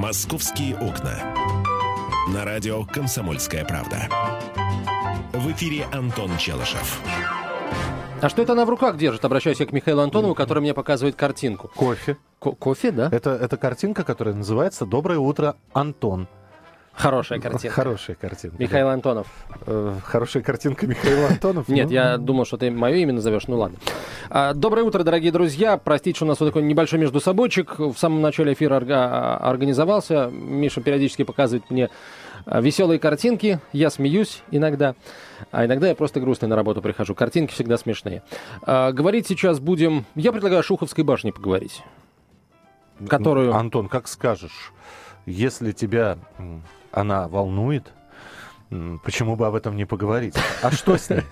«Московские 0.00 0.78
окна». 0.78 1.12
На 2.32 2.46
радио 2.46 2.86
«Комсомольская 2.86 3.66
правда». 3.66 4.08
В 5.34 5.52
эфире 5.52 5.84
Антон 5.92 6.38
Челышев. 6.38 7.02
А 8.22 8.28
что 8.30 8.40
это 8.40 8.52
она 8.52 8.64
в 8.64 8.70
руках 8.70 8.96
держит? 8.96 9.26
Обращаюсь 9.26 9.60
я 9.60 9.66
к 9.66 9.72
Михаилу 9.72 10.00
Антонову, 10.00 10.34
который 10.34 10.60
мне 10.60 10.72
показывает 10.72 11.16
картинку. 11.16 11.70
Кофе. 11.76 12.16
Ко- 12.38 12.52
кофе, 12.52 12.92
да? 12.92 13.10
Это, 13.12 13.32
это 13.32 13.58
картинка, 13.58 14.02
которая 14.02 14.34
называется 14.34 14.86
«Доброе 14.86 15.18
утро, 15.18 15.56
Антон». 15.74 16.28
Хорошая 17.00 17.40
картинка. 17.40 17.74
Хорошая 17.74 18.16
картинка. 18.16 18.56
Михаил 18.58 18.88
Антонов. 18.88 19.26
да. 19.48 19.56
Э, 19.66 19.94
Хорошая 20.04 20.42
картинка 20.42 20.86
Михаила 20.86 21.28
Антонов. 21.28 21.68
Нет, 21.68 21.86
Ну, 21.88 21.92
я 21.92 22.16
думал, 22.18 22.44
что 22.44 22.56
ты 22.56 22.70
мое 22.70 22.96
имя 22.96 23.12
назовешь. 23.14 23.46
Ну 23.48 23.56
ладно. 23.56 23.78
А, 24.28 24.52
Доброе 24.54 24.82
утро, 24.84 25.02
дорогие 25.02 25.32
друзья. 25.32 25.76
Простите, 25.78 26.16
что 26.16 26.24
у 26.26 26.28
нас 26.28 26.38
вот 26.40 26.46
такой 26.46 26.62
небольшой 26.62 26.98
между 26.98 27.20
собойчик. 27.20 27.78
В 27.78 27.94
самом 27.96 28.20
начале 28.20 28.52
эфира 28.52 28.76
орга- 28.78 29.36
организовался. 29.38 30.28
Миша 30.30 30.80
периодически 30.80 31.24
показывает 31.24 31.68
мне 31.70 31.88
а, 32.46 32.60
веселые 32.60 32.98
картинки. 32.98 33.60
Я 33.72 33.90
смеюсь 33.90 34.42
иногда. 34.50 34.94
А 35.50 35.64
иногда 35.64 35.88
я 35.88 35.94
просто 35.94 36.20
грустный 36.20 36.48
на 36.48 36.56
работу 36.56 36.82
прихожу. 36.82 37.14
Картинки 37.14 37.52
всегда 37.52 37.78
смешные. 37.78 38.22
А, 38.62 38.92
Говорить 38.92 39.26
сейчас 39.26 39.58
будем... 39.58 40.04
Я 40.14 40.32
предлагаю 40.32 40.60
о 40.60 40.62
Шуховской 40.62 41.02
башне 41.04 41.32
поговорить. 41.32 41.82
Которую... 43.08 43.54
Антон, 43.54 43.88
как 43.88 44.06
скажешь, 44.08 44.72
если 45.24 45.72
тебя 45.72 46.18
она 46.92 47.28
волнует, 47.28 47.92
почему 49.04 49.36
бы 49.36 49.46
об 49.46 49.54
этом 49.54 49.76
не 49.76 49.84
поговорить? 49.84 50.34
А 50.62 50.70
что 50.70 50.96
с 50.96 51.10
ней? 51.10 51.22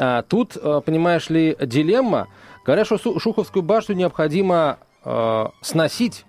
А, 0.00 0.22
тут, 0.22 0.56
э, 0.56 0.80
понимаешь 0.86 1.28
ли, 1.28 1.56
дилемма. 1.60 2.28
Говорят, 2.64 2.86
что 2.86 3.18
Шуховскую 3.18 3.64
башню 3.64 3.96
необходимо 3.96 4.78
э, 5.04 5.46
сносить. 5.60 6.24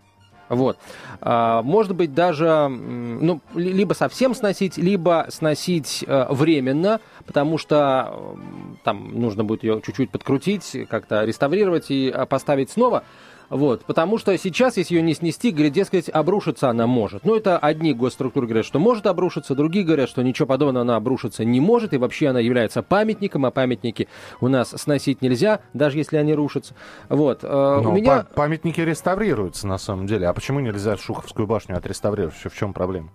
Вот. 0.50 0.80
А, 1.22 1.62
может 1.62 1.96
быть, 1.96 2.16
даже 2.16 2.68
ну, 2.68 3.42
ли- 3.54 3.72
либо 3.72 3.94
совсем 3.94 4.34
сносить, 4.34 4.78
либо 4.78 5.28
сносить 5.30 6.04
э, 6.08 6.26
временно, 6.32 7.00
потому 7.28 7.60
что 7.60 8.36
там 8.84 9.20
нужно 9.20 9.44
будет 9.44 9.64
ее 9.64 9.82
чуть-чуть 9.86 10.10
подкрутить, 10.10 10.76
как-то 10.90 11.24
реставрировать 11.24 11.92
и 11.92 12.12
поставить 12.28 12.72
снова. 12.72 13.04
Вот, 13.50 13.84
потому 13.86 14.18
что 14.18 14.38
сейчас, 14.38 14.78
если 14.78 14.96
ее 14.96 15.02
не 15.02 15.14
снести, 15.14 15.52
говорят, 15.52 15.74
дескать, 15.74 16.10
обрушиться 16.10 16.70
она 16.70 16.86
может. 16.88 17.26
Ну, 17.26 17.36
это 17.36 17.58
одни 17.58 17.94
госструктуры 17.94 18.46
говорят, 18.48 18.66
что 18.66 18.80
может 18.80 19.08
обрушиться, 19.08 19.56
другие 19.56 19.84
говорят, 19.86 20.10
что 20.10 20.22
ничего 20.22 20.48
подобного 20.48 20.82
она 20.82 20.96
обрушиться 20.96 21.44
не 21.44 21.60
может, 21.60 21.94
и 21.94 21.98
вообще 21.98 22.28
она 22.28 22.40
является 22.40 22.84
памятником, 22.84 23.46
а 23.46 23.52
памятники 23.52 24.08
у 24.40 24.48
нас 24.48 24.70
сносить 24.70 25.22
нельзя, 25.22 25.62
даже 25.74 25.98
если 25.98 26.18
они 26.18 26.34
рушатся. 26.34 26.74
Вот, 27.10 27.40
э, 27.44 27.80
Ну, 27.84 27.90
у 27.90 27.94
меня... 27.94 28.26
па- 28.28 28.28
памятники 28.36 28.82
реставрируются 28.82 29.68
на 29.68 29.78
самом 29.78 30.06
деле. 30.06 30.28
А 30.28 30.34
почему 30.34 30.60
нельзя 30.60 30.96
Шуховскую 30.98 31.48
башню 31.48 31.78
отреставрировать? 31.78 32.36
В 32.36 32.56
чем 32.56 32.74
проблема? 32.74 33.10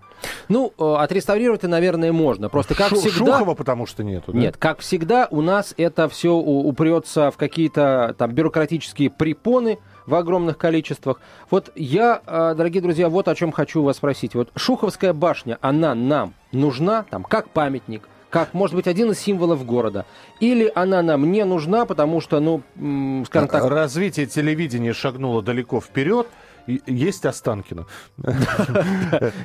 Ну, 0.48 0.72
э, 0.78 0.94
отреставрировать-то, 0.98 1.68
наверное, 1.68 2.12
можно. 2.12 2.48
Просто, 2.48 2.74
как 2.74 2.88
Шу- 2.88 2.96
всегда... 2.96 3.38
Шухова 3.38 3.55
потому 3.55 3.86
что 3.86 4.02
нету, 4.02 4.32
да? 4.32 4.38
Нет, 4.38 4.56
как 4.56 4.80
всегда, 4.80 5.28
у 5.30 5.42
нас 5.42 5.74
это 5.77 6.08
все 6.08 6.34
упрется 6.34 7.30
в 7.30 7.36
какие-то 7.36 8.14
там 8.18 8.32
бюрократические 8.32 9.10
препоны 9.10 9.78
в 10.06 10.14
огромных 10.14 10.58
количествах. 10.58 11.20
Вот 11.50 11.70
я, 11.74 12.20
э, 12.27 12.55
дорогие 12.56 12.83
друзья, 12.83 13.08
вот 13.08 13.28
о 13.28 13.34
чем 13.34 13.52
хочу 13.52 13.83
вас 13.83 13.97
спросить. 13.97 14.34
Вот 14.34 14.50
Шуховская 14.56 15.12
башня, 15.12 15.58
она 15.61 15.94
нам 15.94 16.34
нужна 16.52 17.05
там 17.11 17.24
как 17.24 17.48
памятник, 17.50 18.08
как, 18.34 18.52
может 18.52 18.74
быть, 18.74 18.88
один 18.88 19.12
из 19.12 19.20
символов 19.20 19.64
города? 19.64 20.06
Или 20.41 20.70
она 20.74 21.02
нам 21.02 21.30
не 21.30 21.44
нужна, 21.44 21.86
потому 21.86 22.20
что, 22.20 22.41
ну, 22.41 22.62
скажем 23.27 23.48
так, 23.48 23.64
Развитие 23.64 24.27
телевидения 24.27 24.92
шагнуло 24.92 25.41
далеко 25.41 25.80
вперед. 25.80 26.27
Есть 26.67 27.27
Останкино. 27.27 27.87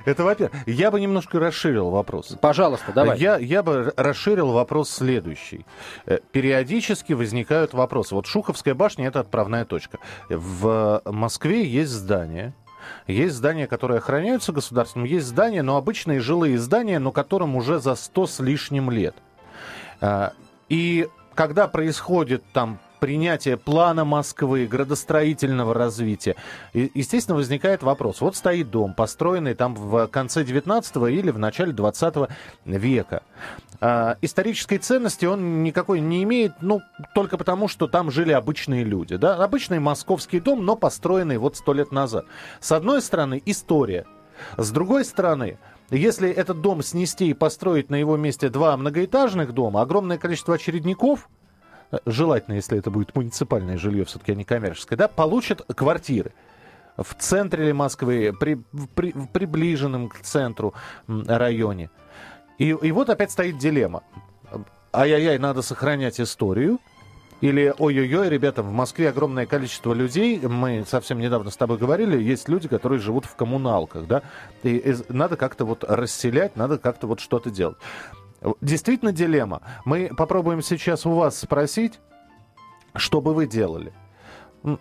Это 0.05 0.23
во-первых. 0.23 0.55
Я 0.67 0.91
бы 0.91 1.01
немножко 1.01 1.39
расширил 1.39 1.89
вопрос. 1.89 2.37
пожалуйста, 2.41 2.91
давай. 2.93 3.17
Я, 3.19 3.37
я 3.37 3.61
бы 3.63 3.93
расширил 3.97 4.51
вопрос 4.51 4.89
следующий. 4.89 5.65
Э, 6.05 6.19
Периодически 6.31 7.13
возникают 7.13 7.73
вопросы. 7.73 8.15
Вот 8.15 8.25
Шуховская 8.25 8.73
башня– 8.73 9.07
это 9.09 9.19
отправная 9.19 9.65
точка. 9.65 9.99
В 10.29 11.01
Москве 11.05 11.65
есть 11.65 11.91
здания, 11.91 12.53
есть 13.07 13.35
здания, 13.35 13.67
которые 13.67 13.97
охраняются 13.97 14.51
государством, 14.53 15.03
есть 15.03 15.27
здания, 15.27 15.61
но 15.61 15.75
обычные 15.77 16.19
жилые 16.21 16.57
здания, 16.57 16.99
но 16.99 17.11
которым 17.11 17.55
уже 17.55 17.79
за 17.79 17.95
сто 17.95 18.27
с 18.27 18.39
лишним 18.39 18.89
лет. 18.89 19.15
А, 20.01 20.33
И 20.69 21.07
когда 21.35 21.67
происходит 21.67 22.43
там 22.53 22.79
принятие 22.99 23.57
плана 23.57 24.05
Москвы, 24.05 24.67
градостроительного 24.67 25.73
развития, 25.73 26.35
и- 26.73 26.91
естественно, 26.93 27.35
возникает 27.35 27.83
вопрос. 27.83 28.21
Вот 28.21 28.35
стоит 28.35 28.69
дом, 28.69 28.93
построенный 28.93 29.53
там 29.53 29.75
в 29.75 30.07
конце 30.07 30.43
19 30.43 30.95
или 31.09 31.31
в 31.31 31.39
начале 31.39 31.71
20 31.71 32.29
века. 32.65 33.23
А, 33.81 34.17
исторической 34.21 34.77
ценности 34.77 35.25
он 35.25 35.63
никакой 35.63 36.01
не 36.01 36.23
имеет, 36.23 36.53
ну, 36.61 36.81
только 37.15 37.37
потому, 37.37 37.67
что 37.67 37.87
там 37.87 38.11
жили 38.11 38.33
обычные 38.33 38.83
люди. 38.83 39.15
Да? 39.15 39.35
Обычный 39.43 39.79
московский 39.79 40.39
дом, 40.39 40.65
но 40.65 40.75
построенный 40.75 41.37
вот 41.37 41.55
сто 41.55 41.73
лет 41.73 41.91
назад. 41.91 42.25
С 42.59 42.71
одной 42.71 43.01
стороны, 43.01 43.41
история. 43.45 44.05
С 44.57 44.71
другой 44.71 45.05
стороны, 45.05 45.57
если 45.91 46.29
этот 46.29 46.61
дом 46.61 46.83
снести 46.83 47.29
и 47.29 47.33
построить 47.33 47.89
на 47.89 47.95
его 47.95 48.17
месте 48.17 48.49
два 48.49 48.75
многоэтажных 48.77 49.53
дома, 49.53 49.81
огромное 49.81 50.17
количество 50.17 50.55
очередников, 50.55 51.29
э, 51.29 51.38
желательно, 52.05 52.55
если 52.55 52.77
это 52.77 52.91
будет 52.91 53.15
муниципальное 53.15 53.77
жилье, 53.77 54.05
все-таки, 54.05 54.31
а 54.31 54.35
не 54.35 54.43
коммерческое, 54.43 54.97
да, 54.97 55.07
получат 55.07 55.61
квартиры. 55.75 56.33
В 56.97 57.13
центре 57.15 57.67
ли 57.67 57.73
Москвы, 57.73 58.33
при, 58.37 58.55
при- 58.95 59.13
в 59.13 59.27
приближенном 59.27 60.09
к 60.09 60.19
центру 60.19 60.73
районе. 61.07 61.89
И, 62.57 62.69
и 62.69 62.91
вот 62.91 63.09
опять 63.09 63.31
стоит 63.31 63.57
дилемма. 63.57 64.03
Ай-яй-яй, 64.91 65.37
надо 65.37 65.61
сохранять 65.61 66.19
историю. 66.19 66.79
Или, 67.41 67.73
ой-ой-ой, 67.77 68.27
ребята, 68.27 68.61
в 68.63 68.71
Москве 68.73 69.07
огромное 69.07 69.45
количество 69.45 69.93
людей, 69.93 70.41
мы 70.41 70.83
совсем 70.85 71.19
недавно 71.19 71.51
с 71.51 71.55
тобой 71.55 71.77
говорили, 71.77 72.21
есть 72.21 72.49
люди, 72.49 72.67
которые 72.67 72.99
живут 72.99 73.23
в 73.23 73.35
коммуналках, 73.35 74.07
да, 74.07 74.23
и, 74.61 74.75
и 74.75 74.95
надо 75.07 75.37
как-то 75.37 75.63
вот 75.63 75.85
расселять, 75.85 76.57
надо 76.57 76.77
как-то 76.77 77.07
вот 77.07 77.21
что-то 77.21 77.49
делать. 77.49 77.77
Действительно 78.61 79.11
дилемма. 79.11 79.61
Мы 79.85 80.11
попробуем 80.15 80.61
сейчас 80.61 81.05
у 81.05 81.11
вас 81.11 81.39
спросить, 81.39 81.99
что 82.95 83.21
бы 83.21 83.33
вы 83.33 83.47
делали. 83.47 83.93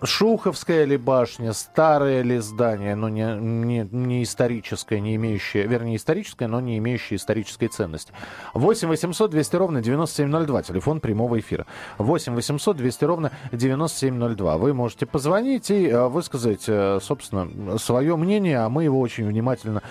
Шуховская 0.03 0.85
ли 0.85 0.97
башня, 0.97 1.53
старое 1.53 2.23
ли 2.23 2.39
здание, 2.39 2.97
но 2.97 3.09
не, 3.09 3.37
не, 3.37 3.89
не 3.93 4.25
историческое, 4.25 4.99
не 4.99 5.15
имеющее, 5.15 5.69
вернее, 5.69 5.97
историческое, 5.97 6.49
но 6.49 6.61
не 6.61 6.79
имеющее 6.79 7.17
исторической 7.17 7.69
ценности. 7.69 8.13
8 8.55 8.89
800 8.89 9.31
200 9.31 9.57
ровно 9.57 9.81
9702, 9.81 10.63
телефон 10.65 10.99
прямого 10.99 11.39
эфира. 11.39 11.65
8 11.99 12.35
800 12.35 12.77
200 12.77 13.05
ровно 13.05 13.33
9702. 13.53 14.59
Вы 14.59 14.75
можете 14.75 15.07
позвонить 15.07 15.71
и 15.71 15.87
э, 15.87 16.09
высказать, 16.09 16.65
э, 16.67 16.99
собственно, 17.01 17.79
свое 17.79 18.17
мнение, 18.17 18.59
а 18.59 18.69
мы 18.69 18.83
его 18.83 18.99
очень 18.99 19.29
внимательно 19.29 19.85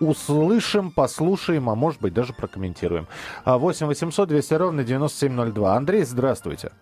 услышим, 0.00 0.90
послушаем, 0.90 1.68
а 1.70 1.74
может 1.74 2.00
быть 2.00 2.14
даже 2.14 2.32
прокомментируем. 2.32 3.06
А 3.44 3.58
8 3.58 3.86
800 3.86 4.28
200 4.28 4.54
ровно 4.54 4.84
9702. 4.84 5.74
Андрей, 5.74 6.02
здравствуйте. 6.02 6.72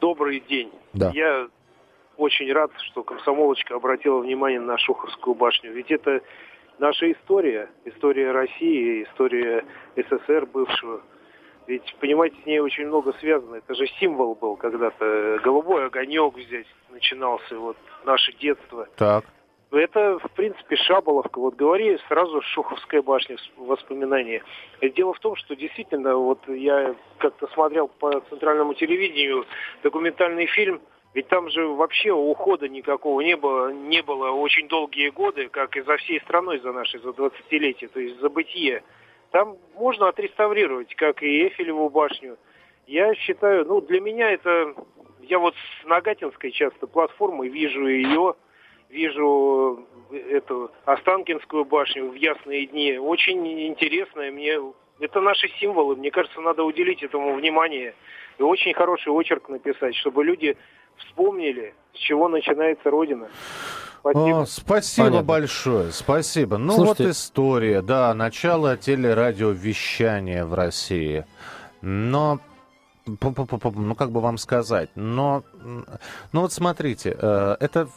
Добрый 0.00 0.40
день. 0.40 0.70
Да. 0.92 1.10
Я 1.14 1.48
очень 2.16 2.52
рад, 2.52 2.70
что 2.78 3.02
комсомолочка 3.02 3.74
обратила 3.76 4.20
внимание 4.20 4.60
на 4.60 4.78
Шуховскую 4.78 5.34
башню. 5.34 5.72
Ведь 5.72 5.90
это 5.90 6.20
наша 6.78 7.10
история, 7.12 7.70
история 7.84 8.32
России, 8.32 9.04
история 9.04 9.64
СССР 9.96 10.46
бывшего. 10.46 11.00
Ведь, 11.66 11.94
понимаете, 12.00 12.36
с 12.42 12.46
ней 12.46 12.58
очень 12.58 12.86
много 12.86 13.12
связано. 13.20 13.56
Это 13.56 13.74
же 13.74 13.86
символ 14.00 14.34
был 14.34 14.56
когда-то. 14.56 15.38
Голубой 15.44 15.86
огонек 15.86 16.36
здесь 16.38 16.66
начинался, 16.90 17.56
вот 17.58 17.76
наше 18.04 18.32
детство. 18.32 18.88
Так. 18.96 19.24
Это, 19.70 20.18
в 20.18 20.30
принципе, 20.32 20.76
Шаболовка. 20.76 21.38
Вот 21.38 21.54
говори 21.54 21.96
сразу 22.08 22.42
Шуховская 22.42 23.02
башня 23.02 23.36
в 23.56 23.66
воспоминания. 23.66 24.42
Дело 24.82 25.14
в 25.14 25.20
том, 25.20 25.36
что 25.36 25.54
действительно, 25.54 26.16
вот 26.16 26.40
я 26.48 26.94
как-то 27.18 27.46
смотрел 27.48 27.86
по 27.86 28.20
центральному 28.30 28.74
телевидению 28.74 29.46
документальный 29.84 30.46
фильм, 30.46 30.80
ведь 31.14 31.28
там 31.28 31.50
же 31.50 31.66
вообще 31.68 32.10
ухода 32.10 32.68
никакого 32.68 33.20
не 33.20 33.36
было, 33.36 33.72
не 33.72 34.02
было 34.02 34.30
очень 34.30 34.68
долгие 34.68 35.10
годы, 35.10 35.48
как 35.48 35.76
и 35.76 35.82
за 35.82 35.96
всей 35.98 36.20
страной, 36.20 36.58
за 36.60 36.72
нашей, 36.72 37.00
за 37.00 37.10
20-летие, 37.10 37.88
то 37.88 38.00
есть 38.00 38.18
за 38.20 38.28
бытие. 38.28 38.82
Там 39.30 39.56
можно 39.76 40.08
отреставрировать, 40.08 40.94
как 40.96 41.22
и 41.22 41.44
Эйфелеву 41.44 41.88
башню. 41.90 42.36
Я 42.88 43.14
считаю, 43.14 43.64
ну, 43.66 43.80
для 43.80 44.00
меня 44.00 44.32
это... 44.32 44.74
Я 45.22 45.38
вот 45.38 45.54
с 45.54 45.86
Нагатинской 45.86 46.50
часто 46.50 46.88
платформы 46.88 47.48
вижу 47.48 47.86
ее, 47.86 48.34
вижу 48.90 49.86
эту 50.10 50.70
Останкинскую 50.84 51.64
башню 51.64 52.10
в 52.10 52.14
ясные 52.14 52.66
дни. 52.66 52.98
Очень 52.98 53.68
интересная 53.68 54.30
мне. 54.30 54.58
Это 54.98 55.20
наши 55.20 55.48
символы. 55.60 55.96
Мне 55.96 56.10
кажется, 56.10 56.40
надо 56.40 56.64
уделить 56.64 57.02
этому 57.02 57.34
внимание. 57.34 57.94
И 58.38 58.42
очень 58.42 58.74
хороший 58.74 59.12
очерк 59.12 59.48
написать, 59.48 59.94
чтобы 59.96 60.24
люди 60.24 60.56
вспомнили, 60.96 61.74
с 61.94 61.98
чего 61.98 62.28
начинается 62.28 62.90
Родина. 62.90 63.28
Спасибо, 64.00 64.40
О, 64.40 64.46
спасибо 64.46 65.06
Понятно. 65.08 65.26
большое, 65.26 65.92
спасибо. 65.92 66.56
Ну 66.56 66.72
Слушайте... 66.72 67.04
вот 67.04 67.12
история, 67.12 67.82
да, 67.82 68.14
начало 68.14 68.78
телерадиовещания 68.78 70.46
в 70.46 70.54
России. 70.54 71.26
Но 71.82 72.40
ну 73.20 73.94
как 73.94 74.10
бы 74.10 74.20
вам 74.20 74.38
сказать, 74.38 74.90
но, 74.94 75.44
ну 76.32 76.40
вот 76.40 76.52
смотрите, 76.52 77.16
э, 77.18 77.56
это, 77.60 77.88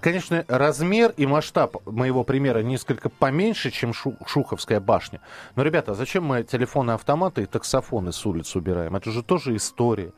конечно, 0.00 0.44
размер 0.48 1.12
и 1.16 1.26
масштаб 1.26 1.76
моего 1.86 2.24
примера 2.24 2.60
несколько 2.60 3.08
поменьше, 3.08 3.70
чем 3.70 3.92
Шуховская 3.92 4.80
башня. 4.80 5.20
Но, 5.56 5.62
ребята, 5.62 5.92
а 5.92 5.94
зачем 5.94 6.24
мы 6.24 6.42
телефоны, 6.42 6.92
автоматы 6.92 7.42
и 7.42 7.46
таксофоны 7.46 8.12
с 8.12 8.26
улиц 8.26 8.54
убираем? 8.56 8.96
Это 8.96 9.10
же 9.10 9.22
тоже 9.22 9.56
история. 9.56 10.12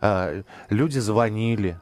Э, 0.00 0.42
люди 0.68 0.98
звонили, 0.98 1.80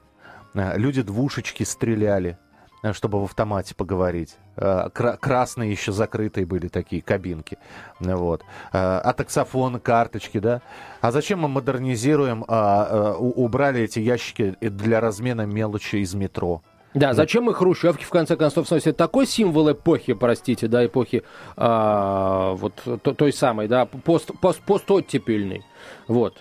э, 0.54 0.78
люди 0.78 1.02
двушечки 1.02 1.62
стреляли. 1.64 2.38
Э, 2.82 2.92
чтобы 2.92 3.20
в 3.20 3.25
автомате 3.25 3.75
поговорить. 3.75 4.36
Э, 4.56 4.88
красные 4.90 5.70
еще 5.70 5.92
закрытые 5.92 6.46
были 6.46 6.69
такие 6.69 7.02
кабинки. 7.02 7.58
Вот. 7.98 8.42
Э, 8.72 9.00
а 9.02 9.12
таксофон, 9.12 9.80
карточки, 9.80 10.38
да? 10.38 10.62
А 11.00 11.10
зачем 11.10 11.40
мы 11.40 11.48
модернизируем, 11.48 12.44
а, 12.48 13.14
убрали 13.14 13.82
эти 13.82 14.00
ящики 14.00 14.56
для 14.60 15.00
размена 15.00 15.46
мелочи 15.46 15.96
из 15.96 16.14
метро? 16.14 16.62
Да, 16.94 17.12
зачем 17.12 17.44
мы 17.44 17.55
хрущевки, 17.55 18.05
в 18.05 18.11
конце 18.11 18.37
концов, 18.37 18.67
сносят? 18.67 18.96
Такой 18.96 19.26
символ 19.26 19.73
эпохи, 19.73 20.14
простите, 20.14 20.69
да, 20.69 20.87
эпохи 20.87 21.23
а, 21.56 22.55
вот 22.55 22.73
той 23.02 23.32
самой, 23.32 23.69
да, 23.69 23.87
пост, 23.87 24.31
пост, 24.40 24.61
постоттепельной. 24.61 25.64
Вот 26.06 26.38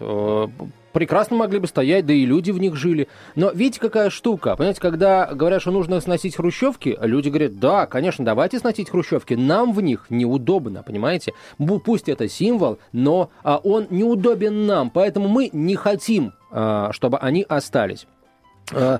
прекрасно 0.97 1.37
могли 1.37 1.59
бы 1.59 1.67
стоять, 1.67 2.07
да 2.07 2.13
и 2.13 2.25
люди 2.25 2.49
в 2.49 2.59
них 2.59 2.75
жили. 2.75 3.07
Но 3.35 3.51
видите, 3.51 3.79
какая 3.79 4.09
штука? 4.09 4.55
Понимаете, 4.55 4.81
когда 4.81 5.27
говорят, 5.27 5.61
что 5.61 5.69
нужно 5.69 5.99
сносить 5.99 6.35
хрущевки, 6.35 6.97
люди 6.99 7.29
говорят, 7.29 7.59
да, 7.59 7.85
конечно, 7.85 8.25
давайте 8.25 8.57
сносить 8.57 8.89
хрущевки, 8.89 9.35
нам 9.35 9.73
в 9.73 9.81
них 9.81 10.07
неудобно, 10.09 10.81
понимаете? 10.81 11.33
Пусть 11.85 12.09
это 12.09 12.27
символ, 12.27 12.79
но 12.93 13.29
а, 13.43 13.57
он 13.57 13.85
неудобен 13.91 14.65
нам, 14.65 14.89
поэтому 14.89 15.27
мы 15.27 15.51
не 15.53 15.75
хотим, 15.75 16.33
а, 16.49 16.91
чтобы 16.91 17.19
они 17.19 17.45
остались. 17.47 18.07
Э, 18.71 18.99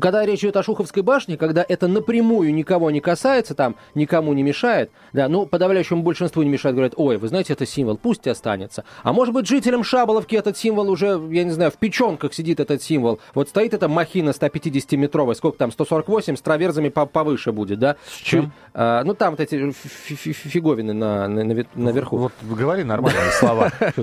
когда 0.00 0.24
речь 0.24 0.40
идет 0.40 0.56
о 0.56 0.62
Шуховской 0.62 1.02
башне, 1.02 1.36
когда 1.36 1.64
это 1.66 1.88
напрямую 1.88 2.54
никого 2.54 2.90
не 2.90 3.00
касается, 3.00 3.54
там 3.54 3.76
никому 3.94 4.32
не 4.32 4.42
мешает, 4.42 4.90
да, 5.12 5.28
ну, 5.28 5.46
подавляющему 5.46 6.02
большинству 6.02 6.42
не 6.42 6.48
мешает, 6.48 6.74
говорят, 6.74 6.94
ой, 6.96 7.18
вы 7.18 7.28
знаете, 7.28 7.52
это 7.52 7.66
символ, 7.66 7.96
пусть 7.96 8.26
останется. 8.26 8.84
А 9.02 9.12
может 9.12 9.34
быть, 9.34 9.46
жителям 9.46 9.84
Шаболовки 9.84 10.36
этот 10.36 10.56
символ 10.56 10.88
уже, 10.88 11.20
я 11.30 11.44
не 11.44 11.50
знаю, 11.50 11.70
в 11.70 11.76
печенках 11.76 12.32
сидит 12.32 12.60
этот 12.60 12.82
символ. 12.82 13.20
Вот 13.34 13.48
стоит 13.48 13.74
эта 13.74 13.88
махина 13.88 14.30
150-метровая, 14.30 15.34
сколько 15.34 15.58
там, 15.58 15.70
148, 15.70 16.36
с 16.36 16.40
траверзами 16.40 16.88
повыше 16.88 17.52
будет, 17.52 17.78
да? 17.78 17.96
С 18.06 18.16
чем? 18.16 18.52
А, 18.72 19.04
ну, 19.04 19.14
там 19.14 19.32
вот 19.32 19.40
эти 19.40 19.70
фиговины 19.72 20.92
на, 20.92 21.28
на, 21.28 21.64
наверху. 21.74 22.16
Вот 22.16 22.32
говори 22.42 22.84
нормальные 22.84 23.30
слова. 23.32 23.70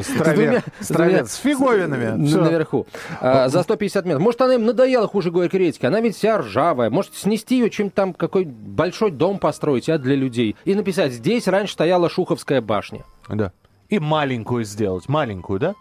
С 1.26 1.36
фиговинами. 1.38 2.16
Наверху. 2.42 2.88
А, 3.20 3.50
за 3.50 3.64
150 3.64 4.06
метров. 4.06 4.22
Может, 4.22 4.42
она 4.42 4.56
им 4.56 4.66
надоела 4.66 4.91
надоело, 4.92 5.08
хуже 5.08 5.32
горькой 5.32 5.62
редьки. 5.62 5.86
Она 5.86 6.02
ведь 6.02 6.16
вся 6.16 6.38
ржавая. 6.38 6.90
Может, 6.90 7.16
снести 7.16 7.58
ее, 7.58 7.70
чем 7.70 7.90
там 7.90 8.14
какой 8.14 8.46
большой 8.46 9.12
дом 9.12 9.40
построить, 9.40 9.90
а, 9.90 9.98
для 9.98 10.16
людей. 10.16 10.56
И 10.66 10.76
написать, 10.76 11.14
здесь 11.14 11.48
раньше 11.48 11.74
стояла 11.74 12.10
Шуховская 12.10 12.62
башня. 12.62 13.04
Да. 13.30 13.52
И 13.90 14.00
маленькую 14.00 14.64
сделать. 14.64 15.08
Маленькую, 15.08 15.60
да? 15.60 15.76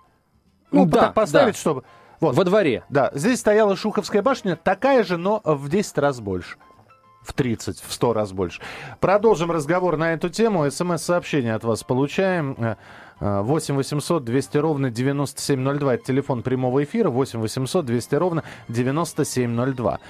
Ну, 0.71 0.87
да, 0.87 1.11
поставить, 1.11 1.55
да. 1.55 1.61
чтобы... 1.61 1.83
Вот. 2.21 2.37
Во 2.37 2.45
дворе. 2.45 2.85
Да, 2.91 3.11
здесь 3.15 3.41
стояла 3.41 3.77
Шуховская 3.77 4.23
башня, 4.23 4.55
такая 4.55 5.05
же, 5.05 5.17
но 5.17 5.41
в 5.43 5.69
10 5.69 5.99
раз 5.99 6.21
больше. 6.21 6.57
В 7.23 7.33
30, 7.33 7.81
в 7.81 7.93
100 7.93 8.13
раз 8.13 8.33
больше. 8.33 8.61
Продолжим 8.99 9.51
разговор 9.51 9.97
на 9.97 10.13
эту 10.13 10.29
тему. 10.29 10.71
СМС-сообщение 10.71 11.55
от 11.55 11.65
вас 11.65 11.83
получаем. 11.83 12.77
8 13.21 13.75
800 13.75 14.25
200 14.25 14.59
ровно 14.59 14.91
9702. 14.91 15.95
Это 15.95 16.05
телефон 16.05 16.43
прямого 16.43 16.83
эфира. 16.83 17.11
8 17.11 17.41
800 17.41 17.85
200 17.85 18.15
ровно 18.15 18.45
9702. 18.69 20.01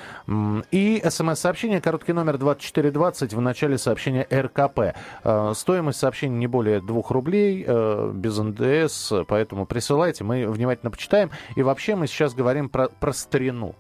И 0.70 1.02
смс-сообщение, 1.08 1.80
короткий 1.80 2.12
номер 2.12 2.38
2420 2.38 3.34
в 3.34 3.40
начале 3.40 3.78
сообщения 3.78 4.26
РКП. 4.30 4.96
А, 5.24 5.52
стоимость 5.54 5.98
сообщения 5.98 6.36
не 6.36 6.46
более 6.46 6.80
2 6.80 7.02
рублей, 7.10 7.64
э, 7.66 8.12
без 8.14 8.38
НДС, 8.38 9.12
поэтому 9.26 9.66
присылайте, 9.66 10.24
мы 10.24 10.46
внимательно 10.46 10.90
почитаем. 10.90 11.30
И 11.56 11.62
вообще 11.62 11.96
мы 11.96 12.06
сейчас 12.06 12.34
говорим 12.34 12.68
про, 12.68 12.88
про 12.88 13.12
старину 13.12 13.74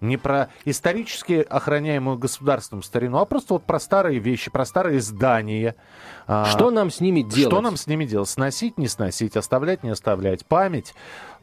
не 0.00 0.16
про 0.16 0.48
исторически 0.64 1.44
охраняемую 1.48 2.18
государством 2.18 2.82
старину, 2.82 3.18
а 3.18 3.24
просто 3.24 3.54
вот 3.54 3.64
про 3.64 3.78
старые 3.78 4.18
вещи, 4.18 4.50
про 4.50 4.64
старые 4.64 5.00
здания. 5.00 5.76
А, 6.26 6.44
что 6.46 6.70
нам 6.70 6.90
с 6.90 7.00
ними 7.00 7.22
делать? 7.22 7.52
Что 7.52 7.60
нам 7.60 7.76
с 7.76 7.86
ними 7.86 8.04
делать? 8.04 8.28
Сносить, 8.28 8.78
не 8.78 8.88
сносить, 8.88 9.36
оставлять, 9.36 9.82
не 9.82 9.90
оставлять. 9.90 10.44
Память, 10.46 10.94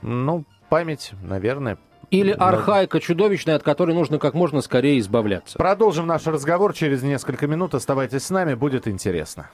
ну, 0.02 0.46
память, 0.70 1.12
наверное, 1.22 1.78
или 2.12 2.32
архаика 2.32 3.00
чудовищная, 3.00 3.56
от 3.56 3.64
которой 3.64 3.96
нужно 3.96 4.20
как 4.20 4.34
можно 4.34 4.62
скорее 4.62 5.00
избавляться. 5.00 5.58
Продолжим 5.58 6.08
наш 6.08 6.28
разговор 6.28 6.74
через 6.74 7.02
несколько 7.02 7.48
минут. 7.48 7.74
Оставайтесь 7.74 8.26
с 8.26 8.30
нами, 8.30 8.54
будет 8.54 8.88
интересно. 8.88 9.50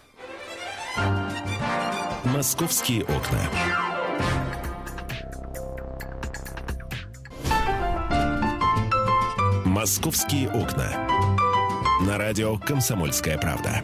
Московские 2.24 3.04
окна. 3.04 3.87
«Московские 9.88 10.50
окна». 10.50 11.08
На 12.06 12.18
радио 12.18 12.58
«Комсомольская 12.58 13.38
правда». 13.38 13.82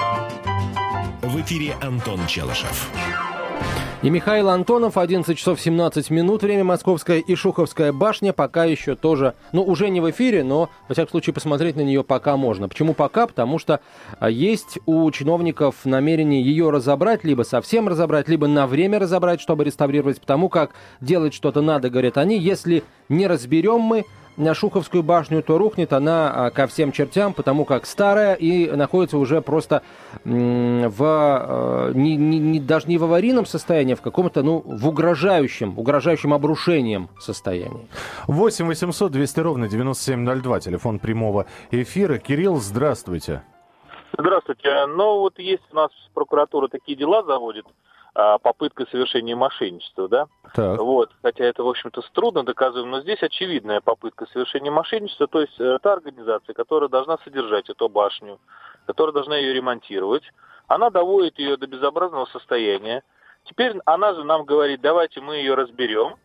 В 1.21 1.39
эфире 1.39 1.77
Антон 1.81 2.19
Челышев. 2.27 2.89
И 4.01 4.09
Михаил 4.09 4.49
Антонов, 4.49 4.97
11 4.97 5.37
часов 5.37 5.61
17 5.61 6.09
минут, 6.09 6.43
время 6.43 6.65
Московская 6.65 7.19
и 7.19 7.35
Шуховская 7.35 7.93
башня 7.93 8.33
пока 8.33 8.65
еще 8.65 8.97
тоже, 8.97 9.33
ну, 9.53 9.63
уже 9.63 9.87
не 9.87 10.01
в 10.01 10.11
эфире, 10.11 10.43
но, 10.43 10.69
во 10.89 10.93
всяком 10.93 11.11
случае, 11.11 11.33
посмотреть 11.33 11.77
на 11.77 11.81
нее 11.81 12.03
пока 12.03 12.35
можно. 12.35 12.67
Почему 12.67 12.93
пока? 12.93 13.25
Потому 13.25 13.57
что 13.57 13.79
а, 14.19 14.29
есть 14.29 14.79
у 14.85 15.09
чиновников 15.09 15.85
намерение 15.85 16.43
ее 16.43 16.69
разобрать, 16.69 17.23
либо 17.23 17.43
совсем 17.43 17.87
разобрать, 17.87 18.27
либо 18.27 18.45
на 18.45 18.67
время 18.67 18.99
разобрать, 18.99 19.39
чтобы 19.39 19.63
реставрировать, 19.63 20.19
потому 20.19 20.49
как 20.49 20.71
делать 20.99 21.33
что-то 21.33 21.61
надо, 21.61 21.89
говорят 21.89 22.17
они, 22.17 22.37
если 22.37 22.83
не 23.07 23.25
разберем 23.25 23.79
мы, 23.79 24.03
Шуховскую 24.53 25.03
башню, 25.03 25.43
то 25.43 25.57
рухнет 25.57 25.93
она 25.93 26.31
а, 26.31 26.49
ко 26.51 26.67
всем 26.67 26.91
чертям, 26.91 27.33
потому 27.33 27.65
как 27.65 27.85
старая 27.85 28.35
и 28.35 28.69
находится 28.69 29.17
уже 29.17 29.41
просто 29.41 29.83
в, 30.23 30.97
а, 31.01 31.91
не, 31.93 32.15
не, 32.15 32.59
даже 32.59 32.87
не 32.87 32.97
в 32.97 33.03
аварийном 33.03 33.45
состоянии, 33.45 33.93
а 33.93 33.95
в 33.95 34.01
каком-то, 34.01 34.43
ну, 34.43 34.63
в 34.65 34.87
угрожающем, 34.87 35.77
угрожающем 35.77 36.33
обрушением 36.33 37.09
состоянии. 37.19 37.87
8 38.27 38.65
800 38.65 39.11
200 39.11 39.39
ровно 39.39 39.67
9702, 39.69 40.59
телефон 40.59 40.99
прямого 40.99 41.45
эфира. 41.71 42.17
Кирилл, 42.17 42.57
здравствуйте. 42.57 43.43
Здравствуйте. 44.17 44.85
Ну, 44.87 45.19
вот 45.19 45.39
есть 45.39 45.63
у 45.71 45.75
нас 45.75 45.89
прокуратура 46.13 46.67
такие 46.67 46.95
дела 46.97 47.23
заводит, 47.23 47.65
попытка 48.13 48.85
совершения 48.91 49.35
мошенничества, 49.35 50.07
да? 50.07 50.27
Так. 50.53 50.79
Вот, 50.79 51.09
хотя 51.23 51.45
это, 51.45 51.63
в 51.63 51.67
общем-то, 51.67 52.01
трудно 52.13 52.43
доказываем, 52.43 52.91
но 52.91 53.01
здесь 53.01 53.23
очевидная 53.23 53.81
попытка 53.81 54.27
совершения 54.27 54.71
мошенничества, 54.71 55.27
то 55.27 55.41
есть 55.41 55.59
э, 55.59 55.79
та 55.81 55.93
организация, 55.93 56.53
которая 56.53 56.89
должна 56.89 57.17
содержать 57.23 57.69
эту 57.69 57.89
башню, 57.89 58.39
которая 58.85 59.13
должна 59.13 59.37
ее 59.37 59.53
ремонтировать, 59.53 60.23
она 60.67 60.89
доводит 60.89 61.39
ее 61.39 61.57
до 61.57 61.65
безобразного 61.65 62.25
состояния. 62.25 63.03
Теперь 63.45 63.75
она 63.85 64.13
же 64.13 64.23
нам 64.23 64.45
говорит, 64.45 64.81
давайте 64.81 65.19
мы 65.19 65.37
ее 65.37 65.55
разберем, 65.55 66.15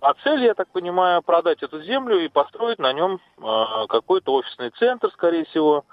а 0.00 0.12
цель, 0.22 0.44
я 0.44 0.54
так 0.54 0.68
понимаю, 0.68 1.22
продать 1.22 1.62
эту 1.62 1.80
землю 1.82 2.18
и 2.20 2.28
построить 2.28 2.78
на 2.78 2.92
нем 2.92 3.20
э, 3.38 3.86
какой-то 3.88 4.34
офисный 4.34 4.70
центр, 4.78 5.10
скорее 5.12 5.44
всего. 5.46 5.84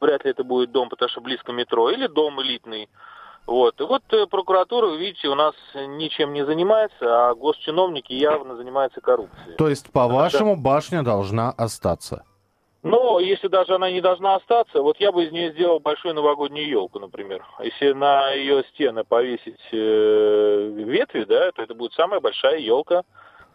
Вряд 0.00 0.24
ли 0.24 0.30
это 0.30 0.42
будет 0.42 0.72
дом, 0.72 0.88
потому 0.88 1.08
что 1.08 1.20
близко 1.20 1.52
метро, 1.52 1.90
или 1.90 2.06
дом 2.06 2.40
элитный. 2.42 2.88
Вот. 3.46 3.80
И 3.80 3.84
вот 3.84 4.02
э, 4.12 4.26
прокуратура, 4.26 4.86
вы 4.86 4.98
видите, 4.98 5.28
у 5.28 5.34
нас 5.34 5.54
ничем 5.74 6.32
не 6.32 6.44
занимается, 6.44 7.30
а 7.30 7.34
госчиновники 7.34 8.12
явно 8.12 8.56
занимаются 8.56 9.00
коррупцией. 9.00 9.56
То 9.56 9.68
есть, 9.68 9.90
по-вашему, 9.90 10.56
да. 10.56 10.62
башня 10.62 11.02
должна 11.02 11.50
остаться? 11.50 12.24
Ну, 12.82 13.18
если 13.18 13.48
даже 13.48 13.74
она 13.74 13.90
не 13.90 14.00
должна 14.00 14.36
остаться, 14.36 14.80
вот 14.80 14.96
я 15.00 15.12
бы 15.12 15.24
из 15.24 15.32
нее 15.32 15.52
сделал 15.52 15.80
большую 15.80 16.14
новогоднюю 16.14 16.66
елку, 16.66 16.98
например. 16.98 17.44
Если 17.62 17.92
на 17.92 18.30
ее 18.30 18.64
стены 18.70 19.04
повесить 19.04 19.60
э, 19.70 20.72
ветви, 20.76 21.24
да, 21.24 21.52
то 21.52 21.62
это 21.62 21.74
будет 21.74 21.92
самая 21.92 22.20
большая 22.20 22.58
елка 22.58 23.02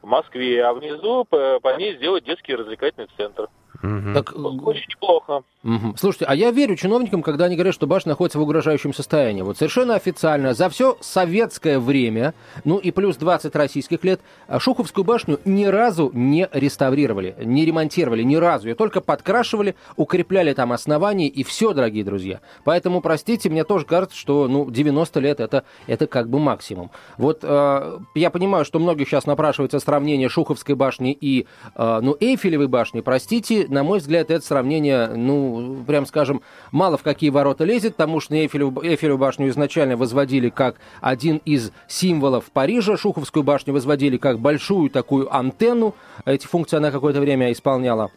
в 0.04 0.08
Москве, 0.08 0.63
а 0.63 0.74
внизу 0.74 1.25
по, 1.25 1.60
по 1.60 1.75
ней 1.75 1.96
сделать 1.96 2.24
детский 2.24 2.54
развлекательный 2.54 3.10
центр. 3.18 3.50
Угу. 3.82 4.13
Так... 4.13 4.34
Очень 4.36 5.00
плохо. 5.00 5.44
Угу. 5.63 5.96
Слушайте, 5.98 6.25
а 6.25 6.36
я 6.36 6.51
верю 6.51 6.75
чиновникам, 6.75 7.24
когда 7.24 7.46
они 7.46 7.55
говорят, 7.55 7.74
что 7.74 7.88
башня 7.88 8.10
находится 8.10 8.38
в 8.38 8.44
угрожающем 8.44 8.94
состоянии. 8.94 9.41
Вот 9.41 9.58
совершенно 9.58 9.96
официально 9.96 10.53
за 10.53 10.70
все 10.70 10.98
советское 11.01 11.79
время, 11.79 12.36
ну 12.63 12.77
и 12.77 12.91
плюс 12.91 13.17
20 13.17 13.55
российских 13.55 14.03
лет, 14.03 14.22
а 14.48 14.60
Шуховскую 14.60 15.03
башню 15.03 15.39
ни 15.44 15.65
разу 15.65 16.12
не 16.13 16.48
реставрировали, 16.53 17.36
не 17.39 17.65
ремонтировали, 17.65 18.22
ни 18.22 18.36
разу. 18.36 18.67
Ее 18.67 18.75
только 18.75 19.01
подкрашивали, 19.01 19.75
укрепляли 19.96 20.53
там 20.53 20.72
основания 20.72 21.27
и 21.27 21.44
все, 21.44 21.74
дорогие 21.74 22.03
друзья. 22.03 22.41
Поэтому, 22.63 23.01
простите, 23.01 23.50
мне 23.50 23.63
тоже 23.63 23.86
кажется, 23.86 24.15
что 24.15 24.48
ну, 24.48 24.70
90 24.70 25.20
лет 25.20 25.39
это, 25.39 25.63
это 25.88 26.05
как 26.05 26.29
бы 26.29 26.39
максимум. 26.39 26.91
Вот 27.17 27.39
э, 27.41 28.00
я 28.13 28.29
понимаю, 28.29 28.65
что 28.65 28.77
многих 28.77 29.10
сейчас 29.10 29.25
напрашивается 29.25 29.79
сравнение 29.79 30.29
Шуховской 30.29 30.75
башни 30.75 31.12
и 31.20 31.48
э, 31.75 32.00
ну, 32.01 32.15
Эйфелевой 32.20 32.67
башни. 32.67 33.01
Простите, 33.01 33.64
на 33.67 33.84
мой 33.84 34.00
взгляд, 34.00 34.31
это 34.31 34.45
сравнение, 34.45 35.07
ну, 35.07 35.84
прям 35.86 36.05
скажем, 36.05 36.41
мало 36.72 36.98
в 36.98 37.03
какие 37.03 37.29
ворота 37.29 37.63
лезет, 37.63 37.95
потому 37.95 38.19
что 38.19 38.36
Эйфелеву, 38.36 38.84
Эйфелеву 38.84 39.17
башню 39.17 39.50
изначально 39.50 39.98
возводили 39.98 40.50
как 40.50 40.77
один 41.01 41.41
из 41.45 41.72
символов 41.88 42.45
Парижа, 42.51 42.98
Шуховскую 42.98 43.43
башню 43.43 43.74
возводили 43.74 44.17
как 44.17 44.39
большую 44.39 44.89
такую 44.89 45.34
антенну. 45.36 45.95
Эти 46.25 46.48
функции 46.48 46.77
она 46.77 46.91
какое-то 46.91 47.19
время 47.19 47.51
исполняла. 47.51 48.12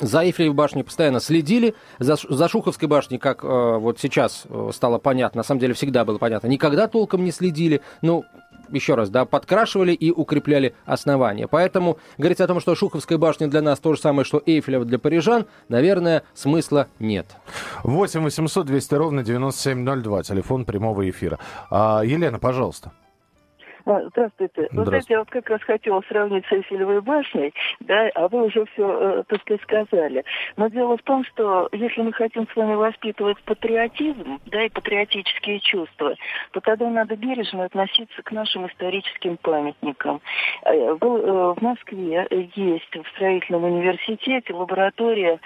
За 0.00 0.24
Эйфелевой 0.24 0.54
башней 0.54 0.82
постоянно 0.82 1.20
следили, 1.20 1.74
за, 1.98 2.16
за 2.16 2.48
Шуховской 2.48 2.88
башней, 2.88 3.18
как 3.18 3.44
э, 3.44 3.76
вот 3.78 4.00
сейчас 4.00 4.44
э, 4.48 4.70
стало 4.72 4.98
понятно, 4.98 5.40
на 5.40 5.42
самом 5.42 5.60
деле 5.60 5.74
всегда 5.74 6.04
было 6.04 6.18
понятно, 6.18 6.46
никогда 6.46 6.88
толком 6.88 7.24
не 7.24 7.32
следили. 7.32 7.82
Ну, 8.00 8.24
еще 8.72 8.94
раз, 8.94 9.10
да, 9.10 9.24
подкрашивали 9.24 9.92
и 9.92 10.10
укрепляли 10.10 10.74
основания. 10.84 11.46
Поэтому 11.48 11.98
говорить 12.18 12.40
о 12.40 12.46
том, 12.46 12.60
что 12.60 12.74
Шуховская 12.74 13.18
башня 13.18 13.48
для 13.48 13.62
нас 13.62 13.78
то 13.78 13.94
же 13.94 14.00
самое, 14.00 14.24
что 14.24 14.42
Эйфелева 14.44 14.84
для 14.84 14.98
парижан, 14.98 15.46
наверное, 15.68 16.22
смысла 16.34 16.88
нет. 16.98 17.26
8 17.84 18.22
800 18.22 18.66
200 18.66 18.94
ровно 18.94 19.22
9702, 19.22 20.22
телефон 20.22 20.64
прямого 20.64 21.08
эфира. 21.08 21.38
А, 21.70 22.02
Елена, 22.04 22.38
пожалуйста. 22.38 22.92
А, 23.86 24.02
здравствуйте. 24.08 24.68
Вы 24.72 24.84
знаете, 24.84 25.06
я 25.10 25.18
вот 25.20 25.30
как 25.30 25.48
раз 25.48 25.62
хотела 25.62 26.02
сравнить 26.08 26.44
с 26.46 26.52
Эйфелевой 26.52 27.00
башней, 27.00 27.54
да, 27.80 28.10
а 28.14 28.28
вы 28.28 28.44
уже 28.44 28.64
все, 28.66 29.20
э, 29.20 29.22
так 29.26 29.40
сказать, 29.42 29.62
сказали. 29.62 30.24
Но 30.56 30.68
дело 30.68 30.96
в 30.96 31.02
том, 31.02 31.24
что 31.24 31.68
если 31.72 32.02
мы 32.02 32.12
хотим 32.12 32.46
с 32.48 32.56
вами 32.56 32.74
воспитывать 32.74 33.40
патриотизм, 33.44 34.40
да, 34.46 34.64
и 34.64 34.68
патриотические 34.68 35.60
чувства, 35.60 36.14
то 36.52 36.60
тогда 36.60 36.88
надо 36.90 37.16
бережно 37.16 37.64
относиться 37.64 38.22
к 38.22 38.32
нашим 38.32 38.66
историческим 38.66 39.36
памятникам. 39.38 40.20
Э, 40.64 40.72
э, 40.72 40.94
в 40.94 41.58
Москве 41.60 42.26
есть 42.54 42.96
в 42.96 43.08
строительном 43.14 43.64
университете 43.64 44.52
лаборатория 44.54 45.38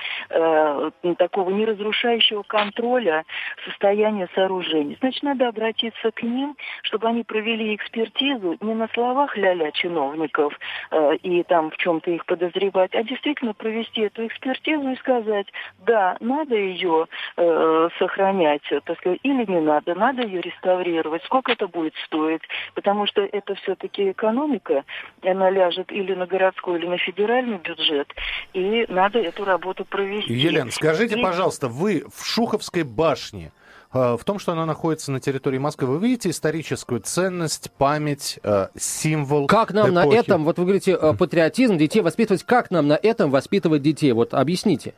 такого 1.19 1.51
неразрушающего 1.51 2.43
контроля 2.43 3.25
состояния 3.65 4.29
сооружений. 4.35 4.97
Значит, 5.01 5.23
надо 5.23 5.49
обратиться 5.49 6.11
к 6.11 6.23
ним, 6.23 6.57
чтобы 6.83 7.09
они 7.09 7.23
провели 7.23 7.75
экспертизу 7.75 8.24
экспертизу 8.25 8.57
не 8.61 8.75
на 8.75 8.89
словах 8.89 9.37
ля-ля 9.37 9.71
чиновников 9.73 10.59
э, 10.91 11.17
и 11.17 11.43
там 11.45 11.71
в 11.71 11.77
чем-то 11.77 12.11
их 12.11 12.25
подозревать, 12.27 12.95
а 12.95 13.03
действительно 13.03 13.55
провести 13.55 14.03
эту 14.03 14.27
экспертизу 14.27 14.91
и 14.91 14.97
сказать, 14.97 15.47
да, 15.87 16.17
надо 16.21 16.55
ее 16.55 17.07
э, 17.37 17.89
сохранять, 17.99 18.63
так 18.85 18.99
сказать, 18.99 19.21
или 19.23 19.45
не 19.51 19.61
надо, 19.61 19.95
надо 19.95 20.23
ее 20.23 20.41
реставрировать, 20.41 21.23
сколько 21.25 21.53
это 21.53 21.69
будет 21.69 21.95
стоить, 22.07 22.43
потому 22.75 23.07
что 23.07 23.23
это 23.23 23.55
все-таки 23.57 24.11
экономика, 24.11 24.85
она 25.23 25.51
ляжет 25.51 25.91
или 25.93 26.15
на 26.15 26.27
городской, 26.27 26.79
или 26.79 26.87
на 26.87 26.99
федеральный 26.99 27.59
бюджет, 27.59 28.13
и 28.53 28.87
надо 28.89 29.19
эту 29.19 29.45
работу 29.45 29.85
провести. 29.85 30.33
Елена, 30.33 30.71
скажите, 30.71 31.19
и... 31.19 31.23
пожалуйста, 31.23 31.69
вы 31.69 32.05
в 32.15 32.25
Шуховской 32.27 32.83
башне 32.83 33.53
в 33.95 34.25
том, 34.25 34.39
что 34.39 34.53
она 34.53 34.67
находится 34.67 35.13
на 35.13 35.21
территории 35.21 35.59
Москвы. 35.59 35.87
Вы 35.87 36.09
видите 36.09 36.31
историческую 36.31 37.01
ценность, 37.01 37.71
память, 37.79 38.41
э, 38.43 38.69
символ 38.77 39.47
Как 39.47 39.73
нам 39.73 39.91
эпохи? 39.91 40.15
на 40.15 40.19
этом, 40.19 40.45
вот 40.45 40.59
вы 40.59 40.65
говорите, 40.65 40.99
э, 41.01 41.15
патриотизм 41.15 41.79
детей 41.79 42.01
воспитывать, 42.01 42.43
как 42.43 42.71
нам 42.71 42.89
на 42.89 42.99
этом 43.01 43.31
воспитывать 43.31 43.83
детей? 43.83 44.13
Вот 44.13 44.35
объясните. 44.35 44.95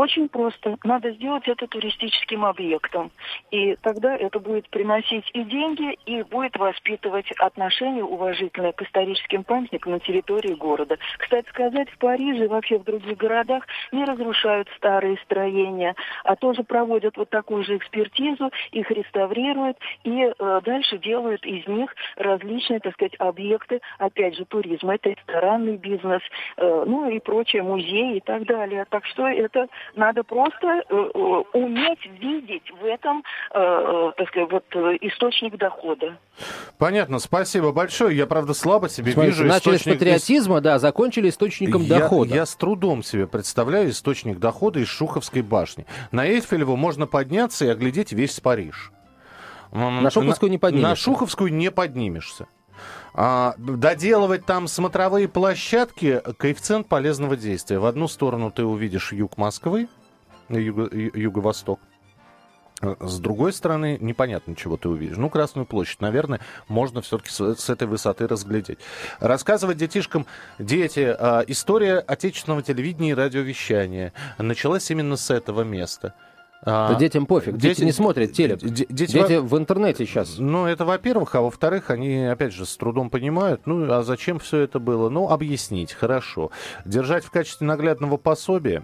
Очень 0.00 0.30
просто. 0.30 0.78
Надо 0.82 1.10
сделать 1.10 1.46
это 1.46 1.66
туристическим 1.66 2.46
объектом. 2.46 3.10
И 3.50 3.76
тогда 3.82 4.16
это 4.16 4.38
будет 4.40 4.66
приносить 4.70 5.28
и 5.34 5.42
деньги, 5.42 5.92
и 6.06 6.22
будет 6.22 6.56
воспитывать 6.56 7.30
отношение 7.32 8.02
уважительное 8.02 8.72
к 8.72 8.80
историческим 8.80 9.44
памятникам 9.44 9.92
на 9.92 10.00
территории 10.00 10.54
города. 10.54 10.96
Кстати 11.18 11.46
сказать, 11.50 11.90
в 11.90 11.98
Париже 11.98 12.46
и 12.46 12.48
вообще 12.48 12.78
в 12.78 12.84
других 12.84 13.18
городах 13.18 13.64
не 13.92 14.06
разрушают 14.06 14.70
старые 14.78 15.18
строения, 15.18 15.94
а 16.24 16.34
тоже 16.34 16.62
проводят 16.62 17.18
вот 17.18 17.28
такую 17.28 17.62
же 17.64 17.76
экспертизу, 17.76 18.50
их 18.70 18.90
реставрируют 18.90 19.76
и 20.04 20.22
э, 20.22 20.60
дальше 20.64 20.96
делают 20.96 21.44
из 21.44 21.66
них 21.66 21.94
различные, 22.16 22.80
так 22.80 22.94
сказать, 22.94 23.16
объекты, 23.18 23.82
опять 23.98 24.34
же, 24.34 24.46
туризма. 24.46 24.94
Это 24.94 25.10
ресторанный 25.10 25.76
бизнес, 25.76 26.22
э, 26.56 26.84
ну 26.86 27.10
и 27.10 27.18
прочее, 27.18 27.62
музеи 27.62 28.16
и 28.16 28.20
так 28.20 28.46
далее. 28.46 28.86
Так 28.88 29.04
что 29.04 29.28
это 29.28 29.68
надо 29.94 30.22
просто 30.22 30.66
э, 30.66 30.82
э, 30.90 31.18
уметь 31.54 32.04
видеть 32.18 32.70
в 32.80 32.84
этом, 32.84 33.22
э, 33.52 34.12
так 34.16 34.28
сказать, 34.28 34.50
вот 34.50 34.64
источник 35.00 35.56
дохода. 35.56 36.18
Понятно, 36.78 37.18
спасибо 37.18 37.72
большое. 37.72 38.16
Я, 38.16 38.26
правда, 38.26 38.54
слабо 38.54 38.88
себе 38.88 39.12
Смотрите, 39.12 39.36
вижу 39.36 39.48
начали 39.48 39.76
источник... 39.76 39.94
с 39.94 39.98
патриотизма, 39.98 40.60
да, 40.60 40.78
закончили 40.78 41.28
источником 41.28 41.82
я, 41.82 41.98
дохода. 42.00 42.34
Я 42.34 42.46
с 42.46 42.54
трудом 42.54 43.02
себе 43.02 43.26
представляю 43.26 43.90
источник 43.90 44.38
дохода 44.38 44.80
из 44.80 44.88
Шуховской 44.88 45.42
башни. 45.42 45.86
На 46.12 46.26
Эйфелеву 46.26 46.76
можно 46.76 47.06
подняться 47.06 47.64
и 47.64 47.68
оглядеть 47.68 48.12
весь 48.12 48.40
Париж. 48.40 48.92
На 49.72 50.10
Шуховскую 50.10 50.50
не 50.50 50.58
поднимешься. 50.58 50.88
На 50.88 50.96
Шуховскую 50.96 51.52
не 51.52 51.70
поднимешься. 51.70 52.46
А, 53.14 53.54
доделывать 53.58 54.46
там 54.46 54.68
смотровые 54.68 55.28
площадки, 55.28 56.22
коэффициент 56.38 56.86
полезного 56.86 57.36
действия. 57.36 57.78
В 57.78 57.86
одну 57.86 58.08
сторону 58.08 58.50
ты 58.50 58.64
увидишь 58.64 59.12
юг 59.12 59.36
Москвы, 59.36 59.88
юго, 60.48 60.88
юго-восток. 60.92 61.80
С 62.80 63.18
другой 63.18 63.52
стороны, 63.52 63.98
непонятно, 64.00 64.56
чего 64.56 64.78
ты 64.78 64.88
увидишь. 64.88 65.18
Ну, 65.18 65.28
Красную 65.28 65.66
площадь, 65.66 66.00
наверное, 66.00 66.40
можно 66.66 67.02
все-таки 67.02 67.30
с, 67.30 67.56
с 67.56 67.68
этой 67.68 67.86
высоты 67.86 68.26
разглядеть. 68.26 68.78
Рассказывать 69.18 69.76
детишкам, 69.76 70.24
дети, 70.58 71.14
э, 71.18 71.44
история 71.48 71.98
отечественного 71.98 72.62
телевидения 72.62 73.10
и 73.10 73.14
радиовещания 73.14 74.14
началась 74.38 74.90
именно 74.90 75.16
с 75.16 75.30
этого 75.30 75.62
места– 75.62 76.14
а, 76.24 76.29
да 76.64 76.94
детям 76.94 77.24
пофиг, 77.24 77.56
дети, 77.56 77.76
дети 77.76 77.84
не 77.84 77.92
смотрят 77.92 78.32
телек. 78.32 78.58
Дети, 78.58 78.86
дети 78.90 79.38
в... 79.38 79.48
в 79.48 79.56
интернете 79.56 80.04
сейчас. 80.04 80.38
Ну, 80.38 80.66
это 80.66 80.84
во-первых, 80.84 81.34
а 81.34 81.40
во-вторых, 81.40 81.88
они, 81.90 82.26
опять 82.26 82.52
же, 82.52 82.66
с 82.66 82.76
трудом 82.76 83.08
понимают, 83.08 83.62
ну, 83.66 83.90
а 83.90 84.02
зачем 84.02 84.38
все 84.38 84.58
это 84.58 84.78
было? 84.78 85.08
Ну, 85.08 85.30
объяснить, 85.30 85.94
хорошо. 85.94 86.50
Держать 86.84 87.24
в 87.24 87.30
качестве 87.30 87.66
наглядного 87.66 88.18
пособия... 88.18 88.82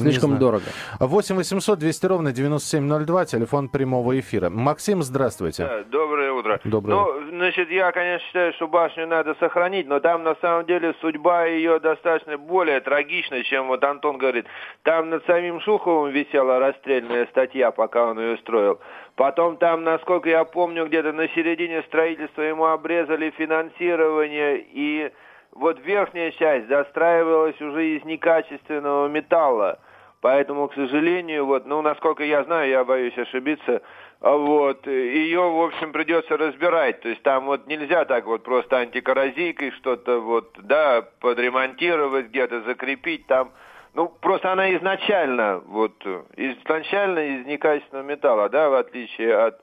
Слишком 0.00 0.38
дорого. 0.38 0.64
8 0.98 1.36
800 1.36 1.78
200 1.78 2.06
ровно 2.06 2.32
9702, 2.32 3.24
телефон 3.26 3.68
прямого 3.68 4.18
эфира. 4.18 4.50
Максим, 4.50 5.02
здравствуйте. 5.02 5.64
Да, 5.64 5.84
доброе 5.84 6.32
утро. 6.32 6.60
Доброе 6.64 6.96
ну, 6.96 7.30
значит, 7.30 7.70
я, 7.70 7.92
конечно, 7.92 8.26
считаю, 8.26 8.52
что 8.54 8.66
башню 8.66 9.06
надо 9.06 9.36
сохранить, 9.38 9.86
но 9.86 10.00
там, 10.00 10.24
на 10.24 10.34
самом 10.40 10.66
деле, 10.66 10.94
судьба 11.00 11.46
ее 11.46 11.78
достаточно 11.78 12.38
более 12.38 12.80
трагичная, 12.80 13.44
чем 13.44 13.68
вот 13.68 13.84
Антон 13.84 14.18
говорит. 14.18 14.46
Там 14.82 15.10
над 15.10 15.24
самим 15.26 15.60
Шуховым 15.60 16.10
висела 16.10 16.58
расстрел 16.58 16.87
расстрельная 16.88 17.26
статья, 17.26 17.70
пока 17.70 18.06
он 18.06 18.18
ее 18.18 18.38
строил. 18.38 18.80
Потом 19.16 19.56
там, 19.56 19.84
насколько 19.84 20.28
я 20.28 20.44
помню, 20.44 20.86
где-то 20.86 21.12
на 21.12 21.28
середине 21.28 21.82
строительства 21.82 22.42
ему 22.42 22.66
обрезали 22.66 23.30
финансирование, 23.30 24.64
и 24.72 25.10
вот 25.52 25.78
верхняя 25.84 26.30
часть 26.32 26.68
застраивалась 26.68 27.60
уже 27.60 27.96
из 27.96 28.04
некачественного 28.04 29.08
металла. 29.08 29.78
Поэтому, 30.20 30.66
к 30.68 30.74
сожалению, 30.74 31.46
вот, 31.46 31.66
ну, 31.66 31.80
насколько 31.80 32.24
я 32.24 32.42
знаю, 32.42 32.68
я 32.68 32.84
боюсь 32.84 33.16
ошибиться, 33.16 33.82
вот, 34.20 34.84
ее, 34.86 35.40
в 35.40 35.62
общем, 35.62 35.92
придется 35.92 36.36
разбирать. 36.36 37.00
То 37.02 37.08
есть 37.08 37.22
там 37.22 37.46
вот 37.46 37.68
нельзя 37.68 38.04
так 38.04 38.26
вот 38.26 38.42
просто 38.42 38.78
антикоррозийкой 38.78 39.70
что-то 39.72 40.18
вот, 40.20 40.56
да, 40.58 41.04
подремонтировать, 41.20 42.26
где-то 42.26 42.62
закрепить. 42.62 43.26
Там 43.28 43.52
ну, 43.98 44.12
просто 44.20 44.52
она 44.52 44.72
изначально, 44.76 45.60
вот, 45.66 45.92
изначально 46.36 47.18
из 47.18 47.46
некачественного 47.46 48.06
металла, 48.06 48.48
да, 48.48 48.68
в 48.70 48.74
отличие 48.74 49.36
от 49.36 49.60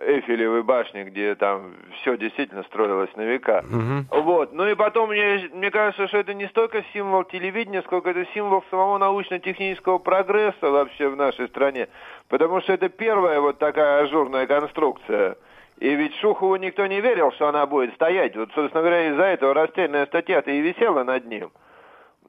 Эйфелевой 0.00 0.64
башни, 0.64 1.04
где 1.04 1.36
там 1.36 1.74
все 2.00 2.16
действительно 2.16 2.64
строилось 2.64 3.14
на 3.14 3.22
века. 3.22 3.64
Угу. 3.70 4.22
Вот. 4.22 4.52
Ну 4.52 4.68
и 4.68 4.74
потом, 4.74 5.10
мне, 5.10 5.48
мне 5.52 5.70
кажется, 5.70 6.08
что 6.08 6.18
это 6.18 6.34
не 6.34 6.48
столько 6.48 6.82
символ 6.92 7.22
телевидения, 7.22 7.82
сколько 7.82 8.10
это 8.10 8.26
символ 8.34 8.64
самого 8.68 8.98
научно-технического 8.98 9.98
прогресса 9.98 10.70
вообще 10.70 11.08
в 11.08 11.14
нашей 11.14 11.46
стране. 11.46 11.86
Потому 12.28 12.60
что 12.60 12.72
это 12.72 12.88
первая 12.88 13.40
вот 13.40 13.60
такая 13.60 14.02
ажурная 14.02 14.48
конструкция. 14.48 15.36
И 15.78 15.94
ведь 15.94 16.16
Шухову 16.16 16.56
никто 16.56 16.84
не 16.86 17.00
верил, 17.00 17.30
что 17.30 17.46
она 17.46 17.64
будет 17.66 17.94
стоять. 17.94 18.36
Вот, 18.36 18.50
собственно 18.56 18.82
говоря, 18.82 19.06
из-за 19.10 19.22
этого 19.22 19.54
расстрельная 19.54 20.06
статья-то 20.06 20.50
и 20.50 20.60
висела 20.60 21.04
над 21.04 21.26
ним. 21.26 21.52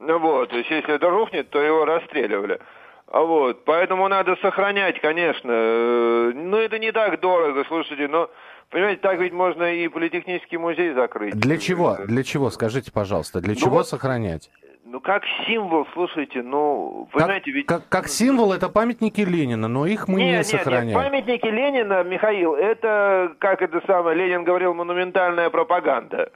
Вот, 0.00 0.50
то 0.50 0.56
есть 0.56 0.70
если 0.70 0.94
это 0.94 1.10
рухнет, 1.10 1.50
то 1.50 1.60
его 1.60 1.84
расстреливали. 1.84 2.58
А 3.06 3.20
вот, 3.22 3.64
поэтому 3.64 4.08
надо 4.08 4.36
сохранять, 4.36 5.00
конечно. 5.00 5.50
Э, 5.52 6.32
но 6.34 6.58
это 6.58 6.78
не 6.78 6.92
так 6.92 7.20
дорого, 7.20 7.64
слушайте, 7.68 8.08
но 8.08 8.30
Понимаете, 8.70 9.00
так 9.00 9.18
ведь 9.18 9.32
можно 9.32 9.74
и 9.74 9.88
политехнический 9.88 10.56
музей 10.56 10.92
закрыть. 10.92 11.34
Для 11.34 11.58
чего? 11.58 11.96
Для 12.06 12.22
чего? 12.22 12.50
Скажите, 12.50 12.92
пожалуйста, 12.92 13.40
для 13.40 13.54
ну, 13.54 13.60
чего 13.60 13.76
вот, 13.78 13.88
сохранять? 13.88 14.48
Ну, 14.84 15.00
как 15.00 15.22
символ, 15.46 15.86
слушайте, 15.92 16.42
ну, 16.42 17.08
понимаете, 17.12 17.46
как, 17.46 17.54
ведь... 17.54 17.66
Как, 17.66 17.88
как 17.88 18.08
символ 18.08 18.52
это 18.52 18.68
памятники 18.68 19.22
Ленина, 19.22 19.66
но 19.66 19.86
их 19.86 20.06
мы 20.06 20.22
нет, 20.22 20.38
не 20.38 20.44
сохраняем. 20.44 20.86
Нет, 20.88 20.96
памятники 20.96 21.46
Ленина, 21.46 22.04
Михаил, 22.04 22.54
это, 22.54 23.34
как 23.40 23.60
это 23.62 23.82
самое, 23.86 24.16
Ленин 24.16 24.44
говорил, 24.44 24.72
монументальная 24.72 25.50
пропаганда. 25.50 26.30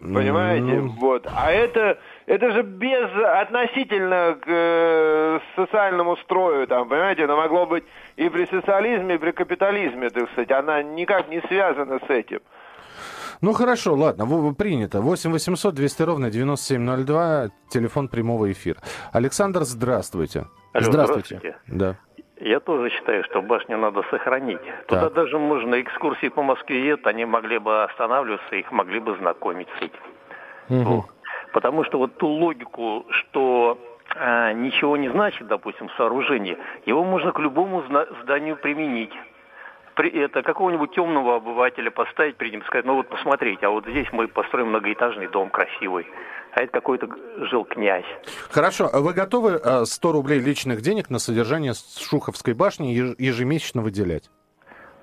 Понимаете? 0.00 0.76
Mm. 0.76 0.88
Вот. 0.98 1.26
А 1.34 1.50
это, 1.50 1.98
это 2.30 2.52
же 2.52 2.62
без 2.62 3.10
относительно 3.42 4.38
к 4.40 4.46
э, 4.46 5.40
социальному 5.56 6.16
строю, 6.18 6.68
там, 6.68 6.88
понимаете, 6.88 7.22
это 7.24 7.34
могло 7.34 7.66
быть 7.66 7.82
и 8.14 8.28
при 8.28 8.46
социализме, 8.46 9.16
и 9.16 9.18
при 9.18 9.32
капитализме, 9.32 10.10
так 10.10 10.30
сказать. 10.30 10.52
Она 10.52 10.80
никак 10.82 11.28
не 11.28 11.40
связана 11.48 11.98
с 11.98 12.08
этим. 12.08 12.40
Ну 13.40 13.52
хорошо, 13.52 13.94
ладно, 13.94 14.26
принято. 14.54 15.00
8 15.00 15.32
800 15.32 15.74
200 15.74 16.02
ровно 16.02 16.30
9702, 16.30 17.48
телефон 17.68 18.08
прямого 18.08 18.52
эфира. 18.52 18.78
Александр, 19.12 19.62
здравствуйте. 19.62 20.46
Алло, 20.72 20.84
здравствуйте. 20.84 21.38
здравствуйте. 21.38 21.58
Да. 21.66 21.96
Я 22.38 22.60
тоже 22.60 22.90
считаю, 22.90 23.24
что 23.24 23.42
башню 23.42 23.76
надо 23.76 24.02
сохранить. 24.08 24.60
Туда 24.86 25.06
так. 25.06 25.14
даже 25.14 25.36
можно 25.38 25.80
экскурсии 25.80 26.28
по 26.28 26.42
Москве 26.42 26.80
нет, 26.82 27.06
они 27.08 27.24
могли 27.24 27.58
бы 27.58 27.82
останавливаться, 27.82 28.54
их 28.54 28.70
могли 28.70 29.00
бы 29.00 29.16
знакомить 29.16 29.68
с 29.78 29.82
этим. 29.82 30.82
Угу. 30.82 31.04
Потому 31.52 31.84
что 31.84 31.98
вот 31.98 32.16
ту 32.16 32.28
логику, 32.28 33.06
что 33.10 33.78
а, 34.14 34.52
ничего 34.52 34.96
не 34.96 35.08
значит, 35.08 35.46
допустим, 35.46 35.88
сооружение, 35.96 36.58
его 36.86 37.04
можно 37.04 37.32
к 37.32 37.38
любому 37.38 37.84
зданию 38.22 38.56
применить 38.56 39.12
это 40.08 40.42
какого-нибудь 40.42 40.92
темного 40.92 41.36
обывателя 41.36 41.90
поставить 41.90 42.36
перед 42.36 42.52
ним, 42.52 42.64
сказать, 42.64 42.86
ну 42.86 42.94
вот 42.94 43.08
посмотрите, 43.08 43.66
а 43.66 43.70
вот 43.70 43.86
здесь 43.86 44.06
мы 44.12 44.28
построим 44.28 44.68
многоэтажный 44.68 45.28
дом 45.28 45.50
красивый, 45.50 46.06
а 46.52 46.62
это 46.62 46.72
какой-то 46.72 47.08
жил 47.50 47.64
князь. 47.64 48.06
Хорошо, 48.50 48.88
а 48.90 49.00
вы 49.00 49.12
готовы 49.12 49.60
100 49.84 50.08
э, 50.08 50.12
рублей 50.12 50.40
личных 50.40 50.80
денег 50.80 51.10
на 51.10 51.18
содержание 51.18 51.72
Шуховской 51.74 52.54
башни 52.54 52.88
ежемесячно 53.18 53.82
выделять? 53.82 54.30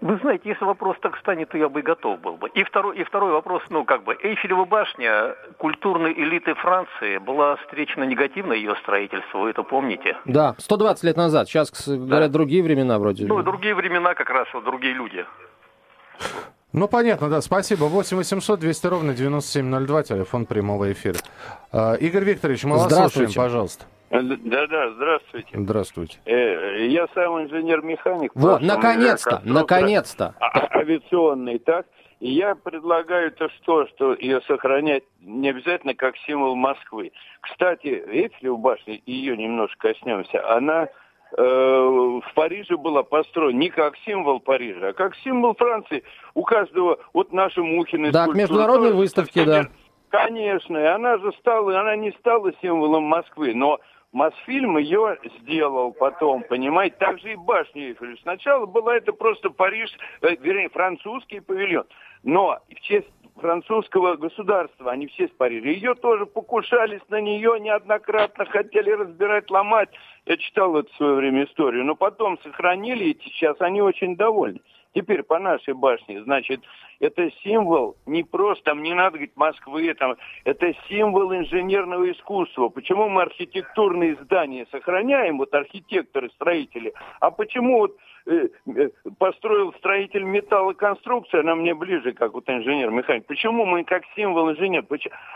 Вы 0.01 0.17
знаете, 0.17 0.49
если 0.49 0.63
вопрос 0.63 0.97
так 1.01 1.17
станет, 1.17 1.49
то 1.49 1.57
я 1.57 1.69
бы 1.69 1.79
и 1.79 1.83
готов 1.83 2.19
был 2.21 2.37
бы. 2.37 2.49
И 2.49 2.63
второй, 2.63 2.97
и 2.97 3.03
второй 3.03 3.31
вопрос, 3.31 3.63
ну, 3.69 3.83
как 3.83 4.03
бы, 4.03 4.15
Эйфелева 4.21 4.65
башня 4.65 5.35
культурной 5.57 6.13
элиты 6.13 6.53
Франции 6.53 7.17
была 7.17 7.55
встречена 7.55 8.03
негативно 8.03 8.53
ее 8.53 8.75
строительство, 8.83 9.39
вы 9.39 9.49
это 9.49 9.63
помните? 9.63 10.15
Да, 10.25 10.55
120 10.59 11.03
лет 11.03 11.17
назад. 11.17 11.49
Сейчас, 11.49 11.71
говорят, 11.87 12.31
да. 12.31 12.37
другие 12.37 12.61
времена 12.61 12.99
вроде. 12.99 13.25
Ну, 13.25 13.41
другие 13.41 13.73
времена 13.73 14.13
как 14.13 14.29
раз, 14.29 14.47
вот 14.53 14.63
другие 14.63 14.93
люди. 14.93 15.25
Ну, 16.73 16.87
понятно, 16.87 17.29
да. 17.29 17.41
Спасибо. 17.41 17.85
8 17.85 18.17
800 18.17 18.59
200 18.59 18.87
ровно 18.87 19.13
9702, 19.13 20.03
телефон 20.03 20.45
прямого 20.45 20.91
эфира. 20.91 21.17
А, 21.71 21.95
Игорь 21.95 22.23
Викторович, 22.23 22.65
мы 22.65 22.77
вас 22.77 22.93
слушаем, 22.93 23.31
пожалуйста. 23.33 23.85
Да-да, 24.09 24.91
здравствуйте. 24.91 25.49
Здравствуйте. 25.53 26.19
Э, 26.25 26.87
я 26.87 27.07
сам 27.13 27.43
инженер-механик. 27.43 28.31
Вот, 28.35 28.61
наконец-то, 28.61 29.41
наконец-то. 29.43 30.35
А, 30.39 30.77
авиационный, 30.77 31.59
так? 31.59 31.85
И 32.19 32.31
я 32.31 32.55
предлагаю 32.55 33.31
то 33.31 33.49
что, 33.49 33.85
что 33.87 34.13
ее 34.15 34.41
сохранять 34.47 35.03
не 35.21 35.49
обязательно 35.49 35.93
как 35.93 36.15
символ 36.25 36.55
Москвы. 36.55 37.11
Кстати, 37.41 37.87
Эйфелева 37.87 38.57
башня, 38.57 38.99
ее 39.05 39.37
немножко 39.37 39.89
коснемся, 39.89 40.55
она 40.55 40.83
э, 40.85 40.89
в 41.37 42.23
Париже 42.33 42.75
была 42.77 43.03
построена 43.03 43.57
не 43.57 43.69
как 43.69 43.95
символ 43.97 44.39
Парижа, 44.39 44.89
а 44.89 44.93
как 44.93 45.15
символ 45.17 45.53
Франции. 45.53 46.03
У 46.33 46.43
каждого, 46.43 46.97
вот 47.13 47.33
наши 47.33 47.61
Мухины... 47.61 48.11
Да, 48.11 48.25
к 48.25 48.33
международной 48.33 48.93
выставке, 48.93 49.45
да. 49.45 49.67
Конечно, 50.09 50.77
и 50.77 50.85
она 50.85 51.17
же 51.17 51.31
стала, 51.33 51.79
она 51.79 51.95
не 51.97 52.11
стала 52.13 52.51
символом 52.61 53.03
Москвы, 53.03 53.53
но 53.53 53.79
Мосфильм 54.13 54.77
ее 54.77 55.17
сделал 55.41 55.91
потом, 55.91 56.43
понимаете, 56.43 56.95
так 56.97 57.19
же 57.19 57.33
и 57.33 57.35
башня 57.35 57.89
Эйфель. 57.89 58.17
Сначала 58.21 58.65
была 58.65 58.95
это 58.95 59.11
просто 59.11 59.49
Париж, 59.49 59.89
э, 60.21 60.35
вернее, 60.39 60.69
французский 60.69 61.41
павильон, 61.41 61.85
но 62.23 62.59
в 62.69 62.79
честь 62.81 63.07
французского 63.35 64.15
государства, 64.15 64.91
они 64.91 65.07
все 65.07 65.27
с. 65.27 65.31
Ее 65.49 65.95
тоже 65.95 66.25
покушались 66.25 67.01
на 67.09 67.21
нее 67.21 67.59
неоднократно, 67.59 68.45
хотели 68.45 68.91
разбирать, 68.91 69.49
ломать. 69.49 69.89
Я 70.25 70.37
читал 70.37 70.75
это 70.77 70.91
в 70.91 70.95
свое 70.95 71.15
время 71.15 71.45
историю, 71.45 71.85
но 71.85 71.95
потом 71.95 72.39
сохранили, 72.39 73.05
и 73.05 73.21
сейчас 73.23 73.59
они 73.61 73.81
очень 73.81 74.15
довольны. 74.15 74.59
Теперь 74.93 75.23
по 75.23 75.37
нашей 75.37 75.73
башне, 75.73 76.23
значит, 76.23 76.61
это 76.99 77.29
символ 77.43 77.95
не 78.05 78.23
просто, 78.23 78.65
там 78.65 78.83
не 78.83 78.93
надо 78.93 79.17
говорить 79.17 79.35
Москвы, 79.35 79.93
там, 79.93 80.15
это 80.43 80.73
символ 80.89 81.33
инженерного 81.33 82.11
искусства. 82.11 82.69
Почему 82.69 83.09
мы 83.09 83.23
архитектурные 83.23 84.15
здания 84.15 84.67
сохраняем, 84.71 85.37
вот 85.37 85.53
архитекторы, 85.53 86.29
строители, 86.31 86.93
а 87.19 87.31
почему 87.31 87.79
вот 87.79 87.97
э, 88.25 88.49
э, 88.75 88.89
построил 89.17 89.73
строитель 89.73 90.23
металлоконструкция, 90.23 91.41
она 91.41 91.55
мне 91.55 91.73
ближе, 91.73 92.13
как 92.13 92.33
вот 92.33 92.49
инженер-механик. 92.49 93.25
Почему 93.25 93.65
мы 93.65 93.83
как 93.83 94.03
символ 94.15 94.51
инженер? 94.51 94.85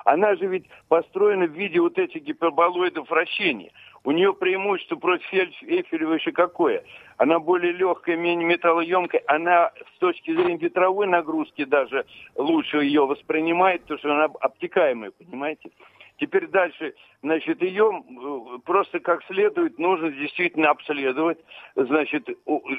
Она 0.06 0.36
же 0.36 0.48
ведь 0.48 0.66
построена 0.88 1.46
в 1.46 1.52
виде 1.52 1.80
вот 1.80 1.98
этих 1.98 2.24
гиперболоидов 2.24 3.10
вращения. 3.10 3.72
У 4.04 4.12
нее 4.12 4.34
преимущество 4.34 4.96
против 4.96 5.32
Эйфелева 5.32 6.16
еще 6.16 6.32
какое? 6.32 6.84
Она 7.18 7.40
более 7.40 7.72
легкая, 7.72 8.18
менее 8.18 8.48
металлоемкая. 8.48 9.22
Она 9.28 9.72
с 9.96 10.00
точки 10.00 10.34
зрения 10.34 10.58
ветровой 10.58 11.06
нагрузки 11.06 11.51
даже 11.60 12.06
лучше 12.36 12.78
ее 12.78 13.06
воспринимает, 13.06 13.82
потому 13.82 14.00
что 14.00 14.14
она 14.14 14.26
обтекаемая, 14.40 15.12
понимаете? 15.12 15.70
Теперь 16.18 16.48
дальше, 16.48 16.94
значит, 17.24 17.64
ее 17.64 18.04
просто 18.64 19.00
как 19.00 19.24
следует 19.26 19.80
нужно 19.80 20.12
действительно 20.12 20.70
обследовать, 20.70 21.40
значит, 21.76 22.30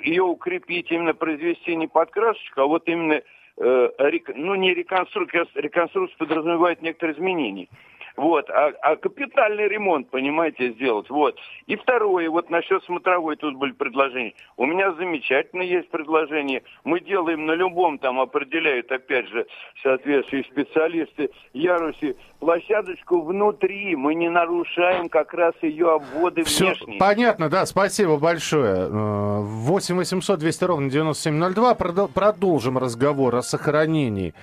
ее 0.05 0.23
укрепить, 0.23 0.93
именно 0.93 1.13
произвести 1.13 1.75
не 1.75 1.89
подкрасочку, 1.89 2.61
а 2.61 2.67
вот 2.67 2.87
именно, 2.87 3.21
э, 3.57 4.21
ну, 4.37 4.55
не 4.55 4.73
реконструкция, 4.75 5.49
реконструкция 5.55 6.17
подразумевает 6.19 6.83
некоторые 6.83 7.17
изменения. 7.17 7.67
Вот, 8.17 8.49
а, 8.51 8.73
а 8.83 8.97
капитальный 8.97 9.69
ремонт, 9.69 10.11
понимаете, 10.11 10.73
сделать. 10.73 11.09
Вот. 11.09 11.39
И 11.67 11.77
второе, 11.77 12.29
вот 12.29 12.51
насчет 12.51 12.85
смотровой 12.85 13.37
тут 13.37 13.57
были 13.57 13.73
предложения. 13.73 14.35
У 14.57 14.67
меня 14.67 14.93
замечательно 14.93 15.63
есть 15.63 15.89
предложение. 15.91 16.63
Мы 16.85 17.01
делаем 17.01 17.47
на 17.47 17.53
любом, 17.53 17.99
там 17.99 18.21
определяют, 18.21 18.91
опять 18.93 19.29
же, 19.29 19.47
соответствующие 19.83 20.51
специалисты, 20.51 21.31
ярусе, 21.53 22.17
площадочку 22.39 23.23
внутри. 23.23 23.97
Мы 23.97 24.15
не 24.15 24.29
нарушаем 24.29 25.09
как 25.09 25.33
раз 25.33 25.55
ее 25.63 25.95
обводы 25.95 26.45
Все 26.45 26.67
внешние. 26.67 26.99
Понятно, 26.99 27.49
да, 27.49 27.65
спасибо 27.67 28.19
большое. 28.19 28.89
8 28.89 29.97
800 29.97 30.39
200 30.39 30.65
ровно 30.65 30.91
9702. 30.91 31.75
Продолжим 32.09 32.79
разговор 32.79 33.37
о 33.37 33.43
сохранении 33.43 34.35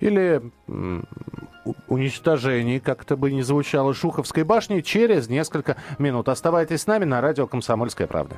или 0.00 0.42
уничтожении, 1.88 2.78
как 2.78 3.02
это 3.02 3.16
бы 3.16 3.32
ни 3.32 3.42
звучало, 3.42 3.94
Шуховской 3.94 4.44
башни 4.44 4.80
через 4.80 5.28
несколько 5.28 5.76
минут. 5.98 6.28
Оставайтесь 6.28 6.82
с 6.82 6.86
нами 6.86 7.04
на 7.04 7.20
радио 7.20 7.46
«Комсомольская 7.46 8.06
правда». 8.06 8.36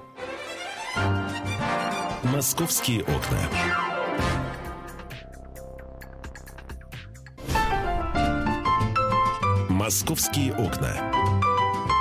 «Московские 2.23 3.03
окна». 3.03 3.39
«Московские 9.69 10.53
окна». 10.53 10.95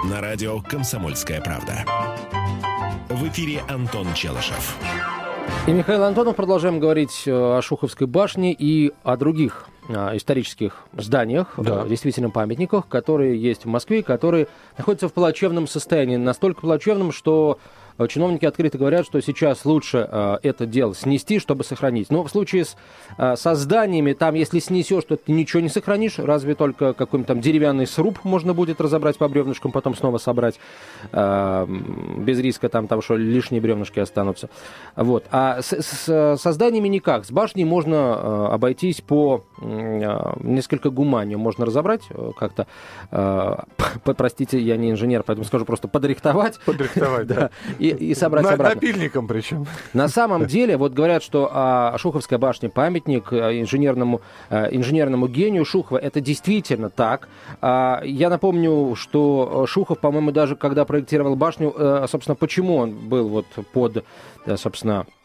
На 0.05 0.21
радио 0.21 0.61
«Комсомольская 0.61 1.41
правда». 1.41 1.85
В 3.09 3.27
эфире 3.29 3.61
Антон 3.69 4.13
Челышев. 4.13 4.77
И 5.65 5.71
Михаил 5.71 6.03
Антонов 6.03 6.35
продолжаем 6.35 6.79
говорить 6.79 7.23
э, 7.25 7.31
о 7.31 7.61
Шуховской 7.61 8.07
башне 8.07 8.53
и 8.53 8.93
о 9.03 9.17
других 9.17 9.67
исторических 9.89 10.83
зданиях, 10.93 11.53
да. 11.57 11.83
Э, 11.85 11.89
действительно 11.89 12.29
памятниках, 12.29 12.87
которые 12.87 13.41
есть 13.41 13.65
в 13.65 13.67
Москве, 13.67 14.03
которые 14.03 14.47
находятся 14.77 15.07
в 15.07 15.13
плачевном 15.13 15.67
состоянии. 15.67 16.17
Настолько 16.17 16.61
плачевном, 16.61 17.11
что 17.11 17.57
чиновники 18.09 18.45
открыто 18.45 18.77
говорят, 18.77 19.07
что 19.07 19.19
сейчас 19.21 19.65
лучше 19.65 19.97
это 20.43 20.67
дело 20.67 20.93
снести, 20.93 21.39
чтобы 21.39 21.63
сохранить. 21.63 22.11
Но 22.11 22.23
в 22.23 22.29
случае 22.29 22.65
с, 22.65 22.75
со 23.17 23.55
зданиями, 23.55 24.13
там, 24.13 24.35
если 24.35 24.59
снесешь, 24.59 25.03
то 25.05 25.17
ты 25.17 25.31
ничего 25.31 25.63
не 25.63 25.69
сохранишь, 25.69 26.19
разве 26.19 26.53
только 26.53 26.93
какой-нибудь 26.93 27.27
там 27.27 27.41
деревянный 27.41 27.87
сруб 27.87 28.19
можно 28.23 28.53
будет 28.53 28.79
разобрать 28.81 29.17
по 29.17 29.27
бревнышкам, 29.27 29.71
потом 29.71 29.95
снова 29.95 30.19
собрать, 30.19 30.59
без 31.11 32.39
риска 32.39 32.69
там 32.69 32.87
того, 32.87 33.01
что 33.01 33.15
лишние 33.15 33.61
бревнышки 33.61 33.99
останутся. 33.99 34.51
Вот. 34.95 35.25
А 35.31 35.63
с, 35.63 35.73
с, 35.81 36.37
со 36.39 36.51
зданиями 36.51 36.89
никак. 36.89 37.25
С 37.25 37.31
башней 37.31 37.65
можно 37.65 38.53
обойтись 38.53 39.01
по 39.01 39.43
несколько 39.61 40.89
гуманию. 40.89 41.39
Можно 41.39 41.65
разобрать 41.65 42.01
как-то, 42.37 42.67
простите, 44.03 44.59
я 44.59 44.77
не 44.77 44.91
инженер, 44.91 45.23
поэтому 45.23 45.45
скажу 45.45 45.65
просто 45.65 45.87
подрихтовать. 45.87 46.59
Подрихтовать, 46.65 47.27
да. 47.27 47.49
И, 47.79 47.89
и 47.89 48.13
собрать 48.15 48.45
На, 48.45 48.53
обратно. 48.53 48.75
Напильником 48.75 49.27
причем. 49.27 49.65
На 49.93 50.07
самом 50.07 50.45
деле, 50.45 50.77
вот 50.77 50.93
говорят, 50.93 51.23
что 51.23 51.49
а, 51.51 51.97
Шуховская 51.97 52.39
башня 52.39 52.69
памятник 52.69 53.31
а, 53.31 53.51
инженерному, 53.59 54.21
а, 54.49 54.65
инженерному 54.65 55.27
гению 55.27 55.65
Шухова. 55.65 55.97
Это 55.97 56.21
действительно 56.21 56.89
так. 56.89 57.27
А, 57.61 58.01
я 58.03 58.29
напомню, 58.29 58.95
что 58.95 59.65
Шухов, 59.67 59.99
по-моему, 59.99 60.31
даже 60.31 60.55
когда 60.55 60.85
проектировал 60.85 61.35
башню, 61.35 61.73
а, 61.75 62.05
собственно, 62.07 62.35
почему 62.35 62.77
он 62.77 62.93
был 62.93 63.29
вот 63.29 63.45
под, 63.73 64.03
собственно, 64.55 65.05
Э, 65.07 65.16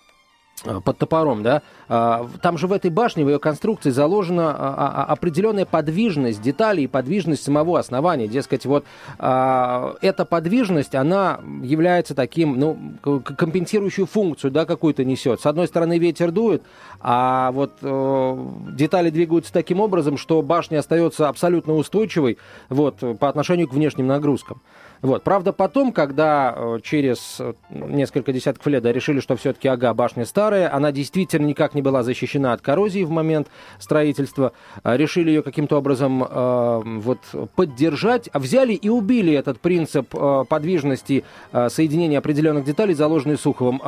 под 0.62 0.98
топором, 0.98 1.42
да, 1.42 1.62
а, 1.88 2.28
там 2.40 2.56
же 2.56 2.66
в 2.66 2.72
этой 2.72 2.90
башне, 2.90 3.24
в 3.24 3.28
ее 3.28 3.38
конструкции 3.38 3.90
заложена 3.90 4.50
а, 4.50 5.04
а, 5.08 5.12
определенная 5.12 5.66
подвижность 5.66 6.40
деталей 6.40 6.84
и 6.84 6.86
подвижность 6.86 7.42
самого 7.42 7.78
основания. 7.78 8.28
Дескать, 8.28 8.64
вот 8.66 8.84
эта 9.18 10.26
подвижность, 10.28 10.94
она 10.94 11.40
является 11.62 12.14
таким, 12.14 12.58
ну, 12.58 12.78
компенсирующую 13.02 14.06
функцию, 14.06 14.50
да, 14.50 14.64
какую-то 14.64 15.04
несет. 15.04 15.40
С 15.40 15.46
одной 15.46 15.66
стороны, 15.66 15.98
ветер 15.98 16.30
дует, 16.30 16.62
а 17.00 17.50
вот 17.52 17.72
э, 17.82 18.46
детали 18.70 19.10
двигаются 19.10 19.52
таким 19.52 19.80
образом, 19.80 20.16
что 20.16 20.42
башня 20.42 20.78
остается 20.78 21.28
абсолютно 21.28 21.74
устойчивой, 21.74 22.38
вот, 22.68 22.98
по 23.18 23.28
отношению 23.28 23.68
к 23.68 23.74
внешним 23.74 24.06
нагрузкам. 24.06 24.60
Вот. 25.02 25.24
Правда, 25.24 25.52
потом, 25.52 25.92
когда 25.92 26.54
э, 26.56 26.78
через 26.84 27.38
э, 27.40 27.54
несколько 27.70 28.32
десятков 28.32 28.64
лет 28.68 28.84
решили, 28.84 29.18
что 29.18 29.36
все-таки, 29.36 29.66
ага, 29.66 29.92
башня 29.94 30.24
старая, 30.24 30.72
она 30.72 30.92
действительно 30.92 31.46
никак 31.46 31.74
не 31.74 31.82
была 31.82 32.04
защищена 32.04 32.52
от 32.52 32.60
коррозии 32.60 33.02
в 33.02 33.10
момент 33.10 33.48
строительства, 33.80 34.52
э, 34.84 34.96
решили 34.96 35.30
ее 35.30 35.42
каким-то 35.42 35.78
образом 35.78 36.22
э, 36.22 36.82
вот, 36.84 37.18
поддержать, 37.56 38.30
взяли 38.32 38.74
и 38.74 38.88
убили 38.88 39.34
этот 39.34 39.58
принцип 39.58 40.14
э, 40.14 40.44
подвижности 40.48 41.24
э, 41.50 41.68
соединения 41.68 42.18
определенных 42.18 42.64
деталей, 42.64 42.94
заложенный 42.94 43.36
Суховым. 43.36 43.82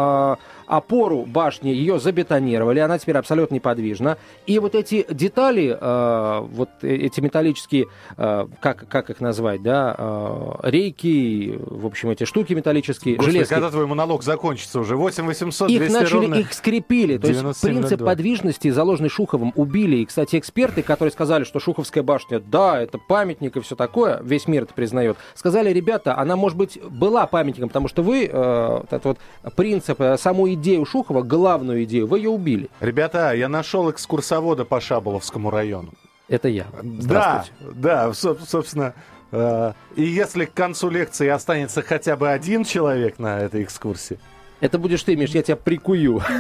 Э, 0.67 0.75
опору 0.77 1.25
башни 1.25 1.71
ее 1.71 1.99
забетонировали, 1.99 2.79
она 2.79 2.99
теперь 2.99 3.17
абсолютно 3.17 3.55
неподвижна. 3.55 4.19
И 4.47 4.59
вот 4.59 4.75
эти 4.75 5.07
детали, 5.11 5.77
э, 5.79 6.41
вот 6.41 6.71
эти 6.83 7.21
металлические, 7.21 7.87
э, 8.17 8.47
как, 8.61 8.89
как 8.89 9.11
их 9.11 9.21
назвать, 9.21 9.63
да, 9.63 9.95
э, 9.97 10.51
рейки, 10.65 11.59
в 11.59 11.87
общем, 11.87 12.11
эти 12.11 12.25
штуки 12.25 12.53
металлические, 12.53 13.17
Господи, 13.17 13.33
железки. 13.37 13.55
когда 13.55 13.71
твой 13.71 13.87
монолог 13.87 14.23
закончится 14.23 14.81
уже? 14.81 14.97
8 14.97 15.27
800 15.27 15.71
Их 15.71 15.91
начали, 15.91 16.13
ровно... 16.13 16.35
их 16.35 16.53
скрепили. 16.53 17.19
То 17.19 17.29
есть 17.29 17.63
принцип 17.63 17.99
02. 17.99 18.07
подвижности, 18.07 18.71
заложенный 18.71 19.09
Шуховым, 19.09 19.53
убили. 19.57 19.97
И, 19.97 20.05
кстати, 20.05 20.39
эксперты, 20.39 20.83
которые 20.83 21.13
сказали, 21.13 21.45
что 21.45 21.61
Шуховская 21.61 22.03
башня, 22.03 22.41
да, 22.41 22.81
это 22.81 22.99
памятник 22.99 23.57
и 23.57 23.61
все 23.61 23.77
такое, 23.77 24.21
весь 24.23 24.47
мир 24.49 24.65
это 24.65 24.75
признает, 24.75 25.17
сказали, 25.35 25.73
ребята, 25.73 26.17
она, 26.17 26.37
может 26.37 26.59
быть, 26.59 26.79
была 26.83 27.27
памятником, 27.27 27.69
потому 27.69 27.89
что 27.89 28.03
вы 28.03 28.29
э, 28.31 28.81
этот 28.85 29.05
вот 29.05 29.19
принцип, 29.57 30.01
э, 30.01 30.17
саму 30.17 30.54
идею 30.55 30.85
Шухова, 30.85 31.23
главную 31.23 31.85
идею, 31.85 32.07
вы 32.07 32.19
ее 32.19 32.31
убили. 32.31 32.69
Ребята, 32.81 33.33
я 33.35 33.49
нашел 33.49 33.91
экскурсовода 33.91 34.65
по 34.65 34.81
Шаболовскому 34.81 35.51
району. 35.51 35.93
Это 36.29 36.49
я. 36.49 36.67
Да, 36.83 37.45
да, 37.61 38.13
собственно. 38.15 38.95
Э, 39.31 39.73
и 39.97 40.05
если 40.05 40.47
к 40.47 40.55
концу 40.55 40.89
лекции 40.89 41.29
останется 41.29 41.83
хотя 41.83 42.17
бы 42.17 42.31
один 42.31 42.65
человек 42.65 43.19
на 43.19 43.41
этой 43.41 43.63
экскурсии, 43.63 44.19
это 44.61 44.79
будешь 44.79 45.03
ты, 45.03 45.17
Миш, 45.17 45.31
я 45.31 45.43
тебя 45.43 45.57
прикую. 45.57 46.23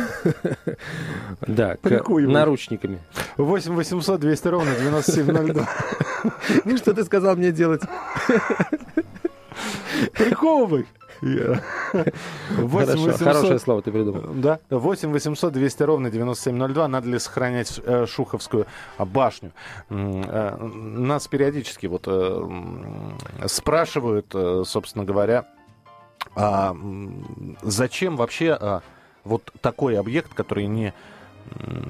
Да, 1.47 1.77
прикую. 1.83 2.31
наручниками. 2.31 3.01
8 3.37 3.75
800 3.75 4.21
200 4.21 4.49
ровно 4.49 4.75
9702. 4.77 5.69
Ну, 6.65 6.77
что 6.79 6.95
ты 6.95 7.05
сказал 7.05 7.37
мне 7.37 7.53
делать? 7.53 7.83
Приковывай. 10.13 10.87
8 11.21 11.61
800... 12.59 13.17
Хорошее 13.17 13.59
слово 13.59 13.83
ты 13.83 13.93
придумал. 13.93 14.35
Да. 14.35 14.59
8 14.71 15.11
800 15.13 15.53
200 15.53 15.83
ровно 15.83 16.11
9702. 16.11 16.89
Надо 16.89 17.09
ли 17.09 17.19
сохранять 17.19 17.81
э, 17.85 18.07
Шуховскую 18.07 18.67
башню? 18.99 19.53
Э, 19.91 20.57
нас 20.57 21.29
периодически 21.29 21.87
вот 21.87 22.05
э, 22.07 22.49
спрашивают, 23.47 24.27
э, 24.35 24.65
собственно 24.67 25.05
говоря, 25.05 25.47
а, 26.37 26.77
зачем 27.63 28.17
вообще 28.17 28.57
а, 28.59 28.83
вот 29.25 29.53
такой 29.61 29.99
объект, 29.99 30.35
который 30.35 30.67
не 30.67 30.93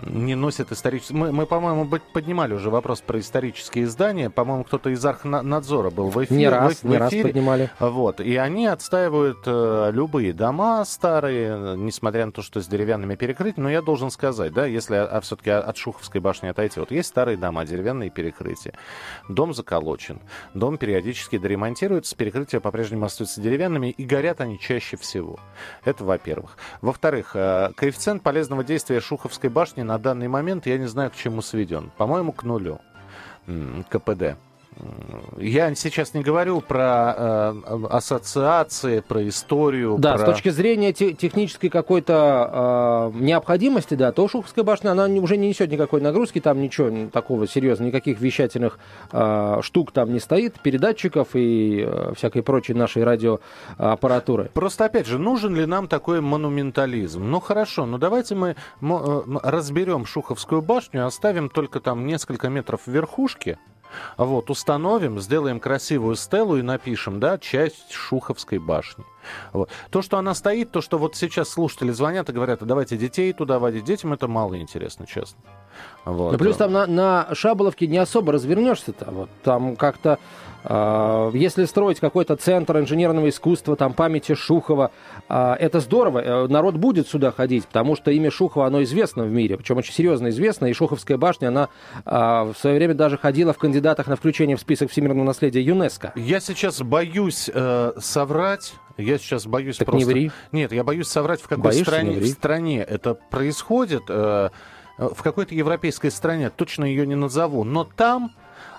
не 0.07 0.35
носят 0.35 0.73
исторические... 0.73 1.19
Мы, 1.19 1.33
мы, 1.33 1.47
по-моему, 1.47 1.89
поднимали 2.13 2.55
уже 2.55 2.71
вопрос 2.71 3.01
про 3.01 3.19
исторические 3.21 3.85
издания. 3.85 4.31
По-моему, 4.31 4.65
кто-то 4.65 4.91
из 4.91 5.05
Архнадзора 5.05 5.91
был 5.91 6.11
в 6.11 6.25
эфире. 6.25 6.39
Не 6.39 6.49
раз, 6.49 6.83
в, 6.83 6.85
не 6.85 6.97
раз 6.97 7.13
поднимали. 7.13 7.71
Вот. 7.79 8.21
И 8.21 8.37
они 8.37 8.67
отстаивают 8.67 9.39
э, 9.47 9.91
любые 9.93 10.33
дома 10.33 10.85
старые, 10.85 11.77
несмотря 11.77 12.27
на 12.27 12.33
то, 12.33 12.43
что 12.43 12.61
с 12.61 12.67
деревянными 12.67 13.15
перекрытиями. 13.15 13.65
Но 13.65 13.71
я 13.71 13.83
должен 13.83 14.11
сказать, 14.11 14.53
да, 14.53 14.67
если 14.67 14.97
а, 14.97 15.21
все-таки 15.21 15.51
от 15.51 15.77
Шуховской 15.77 16.21
башни 16.21 16.49
отойти. 16.49 16.81
Вот 16.81 16.91
есть 16.91 17.09
старые 17.09 17.37
дома, 17.37 17.65
деревянные 17.65 18.11
перекрытия. 18.11 18.75
Дом 19.29 19.55
заколочен. 19.55 20.21
Дом 20.55 20.79
периодически 20.79 21.39
доремонтируется, 21.39 22.17
перекрытия 22.17 22.61
по-прежнему 22.61 23.05
остаются 23.05 23.41
деревянными, 23.41 23.91
и 23.91 24.05
горят 24.05 24.41
они 24.41 24.59
чаще 24.59 24.97
всего. 24.97 25.39
Это 25.85 26.05
во-первых. 26.05 26.57
Во-вторых, 26.81 27.33
э, 27.35 27.71
коэффициент 27.77 28.23
полезного 28.23 28.65
действия 28.65 29.01
Шуховской 29.01 29.44
башни 29.49 29.83
на 29.83 29.99
данный 29.99 30.29
момент, 30.29 30.67
я 30.67 30.79
не 30.79 30.87
знаю, 30.87 31.11
к 31.11 31.17
чему 31.17 31.43
сведен. 31.43 31.91
По-моему, 31.97 32.33
к 32.33 32.43
нулю. 32.45 32.81
КПД. 33.91 34.37
Я 35.39 35.75
сейчас 35.75 36.15
не 36.15 36.23
говорю 36.23 36.61
про 36.61 37.15
э, 37.17 37.55
ассоциации, 37.91 39.01
про 39.01 39.27
историю. 39.29 39.97
Да, 39.99 40.15
про... 40.15 40.19
с 40.19 40.25
точки 40.25 40.49
зрения 40.49 40.93
те- 40.93 41.13
технической 41.13 41.71
какой-то 41.71 43.13
э, 43.15 43.19
необходимости, 43.19 43.95
да, 43.95 44.13
то 44.13 44.29
Шуховская 44.29 44.65
башня, 44.65 44.91
она 44.93 45.07
уже 45.07 45.37
не 45.37 45.49
несет 45.49 45.71
никакой 45.71 46.01
нагрузки, 46.01 46.41
там 46.41 46.61
ничего 46.61 47.09
такого 47.11 47.47
серьезного, 47.47 47.89
никаких 47.89 48.21
вещательных 48.21 48.79
э, 49.13 49.59
штук 49.63 49.93
там 49.93 50.13
не 50.13 50.21
стоит, 50.21 50.61
передатчиков 50.61 51.29
и 51.35 51.85
э, 51.87 52.13
всякой 52.17 52.43
прочей 52.43 52.75
нашей 52.75 53.05
радиоаппаратуры. 53.05 54.51
Просто, 54.55 54.87
опять 54.87 55.07
же, 55.07 55.19
нужен 55.19 55.55
ли 55.55 55.67
нам 55.67 55.89
такой 55.89 56.21
монументализм? 56.21 57.25
Ну, 57.25 57.41
хорошо, 57.41 57.87
ну 57.87 57.99
давайте 57.99 58.35
мы 58.35 58.57
э, 58.81 59.23
разберем 59.43 60.07
Шуховскую 60.07 60.63
башню, 60.63 61.07
оставим 61.07 61.49
только 61.49 61.81
там 61.81 62.07
несколько 62.07 62.49
метров 62.49 62.83
верхушки, 62.87 63.59
вот, 64.17 64.51
установим, 64.51 65.21
сделаем 65.21 65.61
красивую 65.61 66.17
стелу 66.17 66.57
и 66.57 66.63
напишем, 66.63 67.21
да, 67.21 67.39
часть 67.39 67.93
Шуховской 67.93 68.59
башни. 68.59 69.05
Вот. 69.53 69.71
То, 69.91 70.03
что 70.03 70.19
она 70.19 70.35
стоит, 70.35 70.71
то, 70.71 70.81
что 70.81 70.99
вот 70.99 71.17
сейчас 71.17 71.49
слушатели 71.49 71.91
звонят 71.91 72.29
и 72.29 72.33
говорят, 72.33 72.63
а 72.63 72.67
давайте 72.67 72.97
детей 72.97 73.33
туда 73.33 73.59
водить, 73.59 73.85
детям 73.85 74.13
это 74.13 74.29
мало 74.29 74.59
интересно, 74.59 75.07
честно. 75.07 75.41
Вот. 76.05 76.33
Ну, 76.33 76.39
плюс 76.39 76.57
там 76.57 76.73
на, 76.73 76.87
на 76.87 77.29
Шаболовке 77.35 77.87
не 77.87 77.99
особо 77.99 78.33
развернешься-то. 78.33 79.11
Вот, 79.11 79.31
там 79.43 79.77
как-то 79.77 80.19
а, 80.65 81.31
если 81.33 81.65
строить 81.67 82.01
какой-то 82.01 82.37
центр 82.37 82.79
инженерного 82.79 83.29
искусства, 83.29 83.77
там 83.77 83.93
памяти 83.93 84.35
Шухова, 84.35 84.91
а, 85.29 85.55
это 85.55 85.81
здорово, 85.81 86.19
э, 86.21 86.47
народ 86.49 86.77
будет 86.77 87.07
сюда 87.07 87.33
ходить, 87.33 87.67
потому 87.67 87.97
что 87.97 88.11
имя 88.11 88.31
Шухова, 88.31 88.67
оно 88.67 88.83
известно 88.83 89.25
в 89.25 89.31
мире, 89.31 89.59
причем 89.59 89.77
очень 89.77 89.93
серьезно 89.93 90.29
известно, 90.29 90.67
и 90.67 90.73
Шуховская 90.73 91.19
башня, 91.19 91.49
она 91.49 91.69
а, 92.07 92.45
в 92.45 92.57
свое 92.57 92.77
время 92.77 92.95
даже 92.95 93.19
ходила 93.19 93.53
в 93.53 93.59
кандидатах 93.59 94.07
на 94.07 94.17
включение 94.17 94.57
в 94.57 94.61
список 94.61 94.91
всемирного 94.91 95.27
наследия 95.27 95.61
ЮНЕСКо. 95.61 96.13
Я 96.17 96.41
сейчас 96.41 96.81
боюсь 96.81 97.51
э, 97.53 97.93
соврать, 97.99 98.75
я 98.97 99.19
сейчас 99.19 99.47
боюсь 99.47 99.77
так 99.77 99.87
просто... 99.87 100.07
не 100.07 100.13
ври. 100.13 100.31
Нет, 100.53 100.73
я 100.73 100.83
боюсь 100.83 101.09
соврать, 101.09 101.41
в 101.41 101.49
какой 101.49 101.65
Боишься, 101.65 101.85
стране, 101.85 102.21
в 102.21 102.27
стране 102.29 102.83
это 102.83 103.15
происходит, 103.15 104.05
э, 104.09 104.49
в 104.99 105.23
какой-то 105.23 105.55
европейской 105.55 106.11
стране, 106.11 106.51
точно 106.51 106.85
ее 106.85 107.07
не 107.07 107.15
назову, 107.15 107.65
но 107.65 107.85
там 107.85 108.33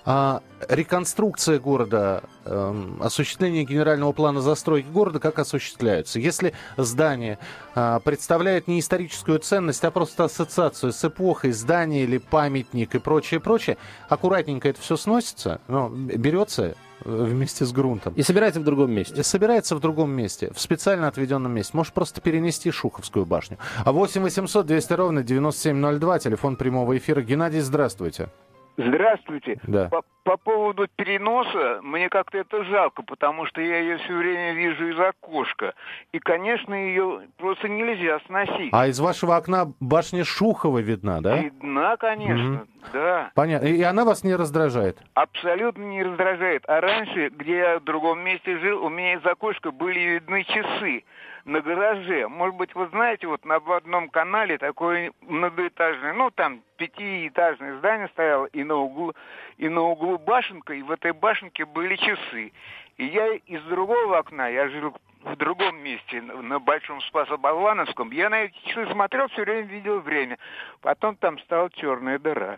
а 0.07 0.43
реконструкция 0.69 1.57
города, 1.57 2.21
э, 2.45 2.83
осуществление 2.99 3.63
генерального 3.63 4.11
плана 4.11 4.39
застройки 4.39 4.85
города, 4.87 5.19
как 5.19 5.39
осуществляется? 5.39 6.19
Если 6.19 6.53
здание 6.77 7.39
э, 7.73 7.99
представляет 8.03 8.67
не 8.67 8.79
историческую 8.79 9.39
ценность, 9.39 9.83
а 9.83 9.89
просто 9.89 10.25
ассоциацию 10.25 10.93
с 10.93 11.03
эпохой, 11.03 11.53
здание 11.53 12.03
или 12.03 12.19
памятник 12.19 12.93
и 12.93 12.99
прочее, 12.99 13.39
прочее, 13.39 13.77
аккуратненько 14.07 14.69
это 14.69 14.79
все 14.79 14.95
сносится, 14.95 15.59
ну, 15.67 15.89
берется 15.89 16.75
вместе 17.03 17.65
с 17.65 17.71
грунтом. 17.71 18.13
И 18.13 18.23
собирается 18.23 18.59
в 18.59 18.63
другом 18.63 18.91
месте. 18.91 19.19
И 19.19 19.23
собирается 19.23 19.75
в 19.75 19.79
другом 19.79 20.11
месте, 20.11 20.51
в 20.53 20.59
специально 20.59 21.07
отведенном 21.07 21.51
месте. 21.51 21.71
Можешь 21.75 21.93
просто 21.93 22.21
перенести 22.21 22.71
Шуховскую 22.71 23.25
башню. 23.25 23.57
А 23.83 23.91
8 23.91 24.21
800 24.21 24.65
200 24.65 24.93
ровно 24.93 25.23
9702, 25.23 26.19
телефон 26.19 26.55
прямого 26.55 26.97
эфира. 26.97 27.21
Геннадий, 27.21 27.59
здравствуйте. 27.61 28.29
Здравствуйте. 28.77 29.57
Да. 29.63 29.89
По, 29.89 30.03
по 30.23 30.37
поводу 30.37 30.87
переноса, 30.95 31.79
мне 31.81 32.09
как-то 32.09 32.37
это 32.37 32.63
жалко, 32.65 33.03
потому 33.03 33.45
что 33.45 33.61
я 33.61 33.79
ее 33.79 33.97
все 33.97 34.15
время 34.15 34.53
вижу 34.53 34.89
из 34.89 34.99
окошка. 34.99 35.73
И, 36.11 36.19
конечно, 36.19 36.73
ее 36.73 37.21
просто 37.37 37.69
нельзя 37.69 38.19
сносить. 38.27 38.69
А 38.73 38.87
из 38.87 38.99
вашего 38.99 39.37
окна 39.37 39.73
башня 39.79 40.23
Шухова 40.25 40.79
видна, 40.79 41.21
да? 41.21 41.37
Видна, 41.37 41.95
конечно, 41.97 42.55
угу. 42.55 42.67
да. 42.93 43.31
Понятно. 43.33 43.67
И 43.67 43.81
она 43.81 44.03
вас 44.03 44.23
не 44.23 44.35
раздражает? 44.35 44.99
Абсолютно 45.13 45.83
не 45.83 46.03
раздражает. 46.03 46.63
А 46.67 46.81
раньше, 46.81 47.29
где 47.29 47.57
я 47.57 47.79
в 47.79 47.83
другом 47.83 48.19
месте 48.19 48.57
жил, 48.59 48.83
у 48.83 48.89
меня 48.89 49.13
из 49.13 49.25
окошка 49.25 49.71
были 49.71 49.99
видны 49.99 50.43
часы 50.43 51.03
на 51.45 51.61
гараже. 51.61 52.27
Может 52.27 52.55
быть, 52.55 52.75
вы 52.75 52.87
знаете, 52.87 53.27
вот 53.27 53.45
на 53.45 53.55
одном 53.55 54.09
канале 54.09 54.57
такое 54.57 55.13
многоэтажное, 55.21 56.13
ну, 56.13 56.31
там 56.31 56.61
пятиэтажное 56.77 57.77
здание 57.77 58.09
стояло, 58.09 58.45
и 58.47 58.63
на 58.63 58.75
углу, 58.75 59.13
и 59.57 59.69
на 59.69 59.81
углу 59.81 60.17
башенка, 60.17 60.73
и 60.73 60.81
в 60.81 60.91
этой 60.91 61.13
башенке 61.13 61.65
были 61.65 61.95
часы. 61.95 62.51
И 62.97 63.05
я 63.05 63.35
из 63.35 63.61
другого 63.63 64.17
окна, 64.17 64.47
я 64.47 64.69
жил 64.69 64.95
в 65.23 65.35
другом 65.37 65.77
месте, 65.77 66.21
на 66.21 66.59
Большом 66.59 66.99
Спасо-Болвановском, 67.01 68.11
я 68.11 68.29
на 68.29 68.43
эти 68.43 68.57
часы 68.65 68.91
смотрел, 68.91 69.27
все 69.29 69.43
время 69.43 69.67
видел 69.67 69.99
время. 69.99 70.37
Потом 70.81 71.15
там 71.15 71.39
стала 71.39 71.69
черная 71.69 72.19
дыра. 72.19 72.57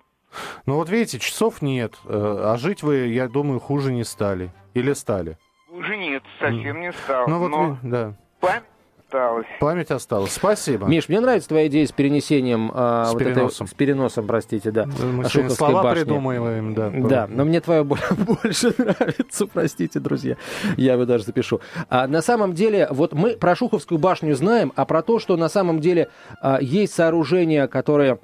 Ну 0.66 0.76
вот 0.76 0.90
видите, 0.90 1.20
часов 1.20 1.62
нет, 1.62 1.96
э, 2.06 2.10
а 2.10 2.58
жить 2.58 2.84
вы, 2.84 3.08
я 3.08 3.28
думаю, 3.28 3.60
хуже 3.60 3.94
не 3.94 4.04
стали. 4.04 4.50
Или 4.74 4.94
стали? 4.94 5.38
Хуже 5.70 5.98
нет, 5.98 6.24
совсем 6.40 6.82
не 6.82 6.92
стал. 6.92 7.28
Ну 7.28 7.40
вот, 7.40 7.50
но... 7.50 7.78
да. 7.82 8.14
Память 8.40 8.64
осталась. 9.08 9.48
Память 9.60 9.92
осталась. 9.92 10.34
Спасибо. 10.34 10.86
Миш, 10.88 11.10
мне 11.10 11.20
нравится 11.20 11.50
твоя 11.50 11.68
идея 11.68 11.86
с 11.86 11.92
перенесением... 11.92 12.72
А, 12.74 13.06
с 13.06 13.14
вот 13.14 13.20
переносом. 13.20 13.66
Этой, 13.66 13.72
с 13.72 13.74
переносом, 13.74 14.28
простите, 14.28 14.72
да. 14.72 14.86
Мы 14.86 15.26
сегодня 15.26 15.50
слова 15.52 15.84
башни. 15.84 16.04
придумываем, 16.04 16.74
да. 16.74 16.92
Да, 16.94 17.28
но 17.30 17.46
мне 17.46 17.62
твоя 17.62 17.84
больше 17.84 18.74
нравится, 18.78 19.48
простите, 19.48 20.00
друзья. 20.00 20.36
Я 20.76 20.94
его 20.94 21.06
даже 21.06 21.24
запишу. 21.24 21.62
А, 21.90 22.08
на 22.08 22.22
самом 22.22 22.54
деле, 22.54 22.88
вот 22.92 23.14
мы 23.14 23.36
про 23.38 23.56
Шуховскую 23.56 23.98
башню 23.98 24.36
знаем, 24.36 24.74
а 24.76 24.86
про 24.86 25.02
то, 25.02 25.20
что 25.20 25.38
на 25.38 25.50
самом 25.50 25.80
деле 25.80 26.10
а, 26.42 26.60
есть 26.62 26.94
сооружения, 26.94 27.68
которые 27.68 28.20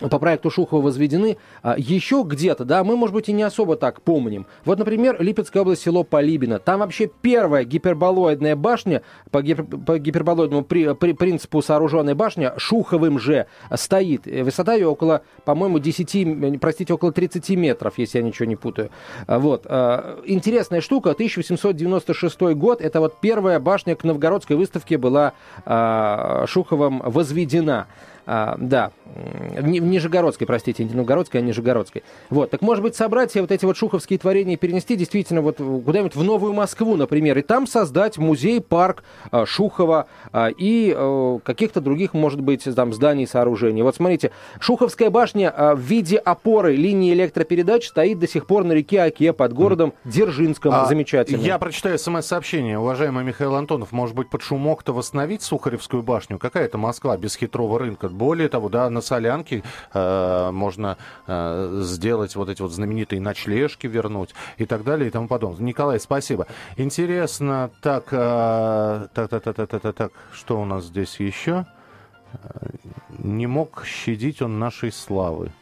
по 0.00 0.18
проекту 0.18 0.50
Шухова 0.50 0.82
возведены, 0.82 1.36
а, 1.62 1.76
еще 1.78 2.24
где-то, 2.26 2.64
да, 2.64 2.82
мы, 2.82 2.96
может 2.96 3.14
быть, 3.14 3.28
и 3.28 3.32
не 3.32 3.42
особо 3.42 3.76
так 3.76 4.02
помним. 4.02 4.46
Вот, 4.64 4.78
например, 4.78 5.16
Липецкая 5.20 5.62
область, 5.62 5.82
село 5.82 6.02
Полибино. 6.04 6.58
Там 6.58 6.80
вообще 6.80 7.08
первая 7.22 7.64
гиперболоидная 7.64 8.56
башня, 8.56 9.02
по, 9.30 9.40
гипер, 9.42 9.64
по 9.64 9.98
гиперболоидному 9.98 10.64
при, 10.64 10.94
при, 10.94 11.12
принципу 11.12 11.62
сооруженная 11.62 12.14
башня, 12.14 12.54
Шуховым 12.56 13.18
же 13.18 13.46
стоит. 13.74 14.26
Высота 14.26 14.74
ее 14.74 14.88
около, 14.88 15.22
по-моему, 15.44 15.78
10, 15.78 16.60
простите, 16.60 16.92
около 16.92 17.12
30 17.12 17.50
метров, 17.50 17.94
если 17.96 18.18
я 18.18 18.24
ничего 18.24 18.46
не 18.46 18.56
путаю. 18.56 18.90
А, 19.26 19.38
вот. 19.38 19.66
А, 19.66 20.20
интересная 20.24 20.80
штука, 20.80 21.10
1896 21.10 22.40
год, 22.54 22.80
это 22.80 23.00
вот 23.00 23.20
первая 23.20 23.60
башня 23.60 23.94
к 23.94 24.02
новгородской 24.04 24.56
выставке 24.56 24.98
была 24.98 25.34
Шуховым 26.46 27.00
возведена. 27.04 27.86
А, 28.26 28.56
да, 29.04 29.60
Нижегородской, 29.62 30.46
простите, 30.46 30.84
не 30.84 30.94
Новгородской, 30.94 31.40
а 31.40 31.42
Нижегородской. 31.42 32.02
Вот, 32.30 32.50
так 32.50 32.62
может 32.62 32.82
быть 32.82 32.96
собрать 32.96 33.30
все 33.30 33.40
вот 33.40 33.52
эти 33.52 33.64
вот 33.64 33.76
шуховские 33.76 34.18
творения 34.18 34.54
и 34.54 34.56
перенести 34.56 34.96
действительно 34.96 35.40
вот 35.40 35.56
куда-нибудь 35.56 36.16
в 36.16 36.22
Новую 36.22 36.52
Москву, 36.52 36.96
например, 36.96 37.38
и 37.38 37.42
там 37.42 37.66
создать 37.66 38.18
музей-парк 38.18 39.04
а, 39.30 39.46
Шухова 39.46 40.06
а, 40.32 40.48
и 40.48 40.94
а, 40.96 41.38
каких-то 41.44 41.80
других, 41.80 42.14
может 42.14 42.40
быть, 42.40 42.64
там 42.74 42.92
зданий, 42.92 43.26
сооружений. 43.26 43.82
Вот 43.82 43.96
смотрите, 43.96 44.30
Шуховская 44.58 45.10
башня 45.10 45.52
а, 45.54 45.74
в 45.74 45.80
виде 45.80 46.16
опоры 46.16 46.74
линии 46.76 47.12
электропередач 47.12 47.88
стоит 47.88 48.18
до 48.18 48.28
сих 48.28 48.46
пор 48.46 48.64
на 48.64 48.72
реке 48.72 49.02
Оке 49.02 49.32
под 49.32 49.52
городом 49.52 49.94
Дзержинском. 50.04 50.72
А, 50.74 50.86
Замечательно. 50.86 51.40
Я 51.42 51.58
прочитаю 51.58 51.98
смс-сообщение. 51.98 52.78
Уважаемый 52.78 53.24
Михаил 53.24 53.54
Антонов, 53.54 53.92
может 53.92 54.16
быть, 54.16 54.30
под 54.30 54.42
шумок-то 54.42 54.92
восстановить 54.92 55.42
Сухаревскую 55.42 56.02
башню? 56.02 56.38
Какая 56.38 56.64
это 56.64 56.78
Москва 56.78 57.16
без 57.16 57.36
хитрого 57.36 57.78
рынка? 57.78 58.08
Более 58.08 58.48
того, 58.48 58.68
да, 58.68 58.90
на 58.94 59.00
Солянке 59.00 59.62
э, 59.92 60.50
можно 60.50 60.96
э, 61.26 61.80
сделать 61.82 62.34
вот 62.36 62.48
эти 62.48 62.62
вот 62.62 62.72
знаменитые 62.72 63.20
ночлежки 63.20 63.86
вернуть 63.86 64.34
и 64.56 64.64
так 64.64 64.84
далее 64.84 65.08
и 65.08 65.10
тому 65.10 65.28
подобное. 65.28 65.66
Николай, 65.66 66.00
спасибо. 66.00 66.46
Интересно, 66.76 67.70
так, 67.82 68.06
э, 68.12 69.08
так, 69.12 69.28
так, 69.28 69.42
так, 69.42 69.56
так, 69.56 69.68
так, 69.68 69.82
так, 69.82 69.94
так, 69.94 70.12
что 70.32 70.60
у 70.60 70.64
нас 70.64 70.84
здесь 70.84 71.20
еще? 71.20 71.66
Э, 72.32 72.68
не 73.18 73.46
мог 73.46 73.84
щадить 73.84 74.42
он 74.42 74.58
нашей 74.58 74.92
славы. 74.92 75.52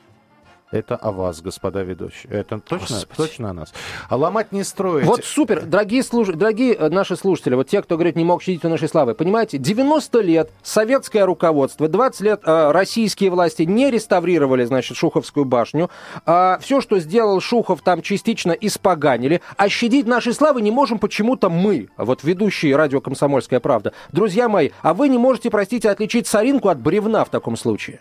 Это 0.72 0.96
о 0.96 1.12
вас, 1.12 1.42
господа 1.42 1.82
ведущие. 1.82 2.32
Это 2.32 2.58
точно, 2.58 2.96
точно 3.14 3.50
о 3.50 3.52
нас. 3.52 3.74
А 4.08 4.16
ломать 4.16 4.52
не 4.52 4.64
строить. 4.64 5.04
Вот 5.04 5.22
супер, 5.22 5.66
дорогие, 5.66 6.02
служ... 6.02 6.28
дорогие 6.28 6.74
э, 6.74 6.88
наши 6.88 7.14
слушатели, 7.14 7.54
вот 7.54 7.68
те, 7.68 7.82
кто 7.82 7.96
говорит, 7.96 8.16
не 8.16 8.24
мог 8.24 8.42
щадить 8.42 8.64
у 8.64 8.70
нашей 8.70 8.88
славы, 8.88 9.14
понимаете, 9.14 9.58
90 9.58 10.20
лет 10.20 10.50
советское 10.62 11.26
руководство, 11.26 11.88
20 11.88 12.20
лет 12.22 12.40
э, 12.44 12.70
российские 12.70 13.28
власти 13.28 13.64
не 13.64 13.90
реставрировали, 13.90 14.64
значит, 14.64 14.96
Шуховскую 14.96 15.44
башню. 15.44 15.90
А 16.24 16.58
все, 16.62 16.80
что 16.80 16.98
сделал 17.00 17.38
Шухов, 17.42 17.82
там 17.82 18.00
частично 18.00 18.52
испоганили. 18.52 19.42
А 19.58 19.68
щадить 19.68 20.06
нашей 20.06 20.32
славы 20.32 20.62
не 20.62 20.70
можем 20.70 20.98
почему-то 20.98 21.50
мы, 21.50 21.90
вот 21.98 22.24
ведущие 22.24 22.74
радио 22.76 23.02
«Комсомольская 23.02 23.60
правда». 23.60 23.92
Друзья 24.10 24.48
мои, 24.48 24.70
а 24.80 24.94
вы 24.94 25.10
не 25.10 25.18
можете, 25.18 25.50
простите, 25.50 25.90
отличить 25.90 26.26
соринку 26.26 26.70
от 26.70 26.80
бревна 26.80 27.26
в 27.26 27.28
таком 27.28 27.58
случае? 27.58 28.00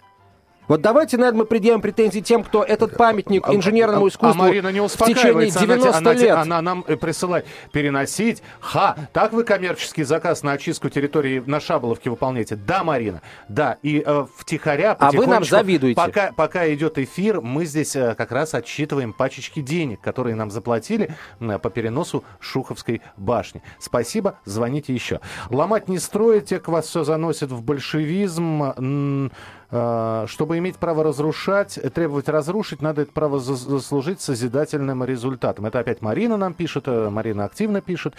Вот 0.67 0.81
давайте, 0.81 1.17
наверное, 1.17 1.39
мы 1.39 1.45
предъявим 1.45 1.81
претензии 1.81 2.19
тем, 2.19 2.43
кто 2.43 2.63
этот 2.63 2.95
памятник 2.95 3.47
а, 3.47 3.53
инженерному 3.53 4.05
а, 4.05 4.09
искусству 4.09 4.43
а, 4.43 4.47
Марина 4.47 4.71
не 4.71 4.79
в 4.79 4.89
течение 4.89 5.49
90 5.49 5.97
она, 5.97 6.13
лет... 6.13 6.31
Она, 6.31 6.41
она 6.41 6.61
нам 6.61 6.85
э, 6.87 6.95
присылает 6.95 7.45
переносить. 7.71 8.41
Ха! 8.59 8.95
Так 9.13 9.33
вы 9.33 9.43
коммерческий 9.43 10.03
заказ 10.03 10.43
на 10.43 10.53
очистку 10.53 10.89
территории 10.89 11.43
на 11.45 11.59
Шаболовке 11.59 12.09
выполняете? 12.09 12.55
Да, 12.55 12.83
Марина, 12.83 13.21
да. 13.49 13.77
И 13.81 14.03
э, 14.05 14.25
втихаря, 14.35 14.95
А 14.99 15.11
вы 15.11 15.27
нам 15.27 15.43
завидуете. 15.43 15.95
Пока, 15.95 16.31
пока 16.31 16.71
идет 16.73 16.97
эфир, 16.97 17.41
мы 17.41 17.65
здесь 17.65 17.95
э, 17.95 18.15
как 18.15 18.31
раз 18.31 18.53
отчитываем 18.53 19.13
пачечки 19.13 19.61
денег, 19.61 19.99
которые 20.01 20.35
нам 20.35 20.51
заплатили 20.51 21.15
э, 21.39 21.59
по 21.59 21.69
переносу 21.69 22.23
Шуховской 22.39 23.01
башни. 23.17 23.61
Спасибо, 23.79 24.39
звоните 24.45 24.93
еще. 24.93 25.19
Ломать 25.49 25.89
не 25.89 25.99
строите, 25.99 26.59
к 26.59 26.67
вас 26.67 26.87
все 26.87 27.03
заносит 27.03 27.51
в 27.51 27.61
большевизм. 27.61 29.31
Э, 29.71 30.25
чтобы 30.27 30.57
иметь 30.57 30.77
право 30.77 31.03
разрушать, 31.03 31.79
требовать 31.93 32.27
разрушить, 32.27 32.81
надо 32.81 33.03
это 33.03 33.11
право 33.11 33.39
заслужить 33.39 34.19
созидательным 34.19 35.03
результатом. 35.03 35.65
Это 35.65 35.79
опять 35.79 36.01
Марина 36.01 36.35
нам 36.35 36.53
пишет, 36.53 36.87
э, 36.87 37.09
Марина 37.09 37.45
активно 37.45 37.81
пишет. 37.81 38.15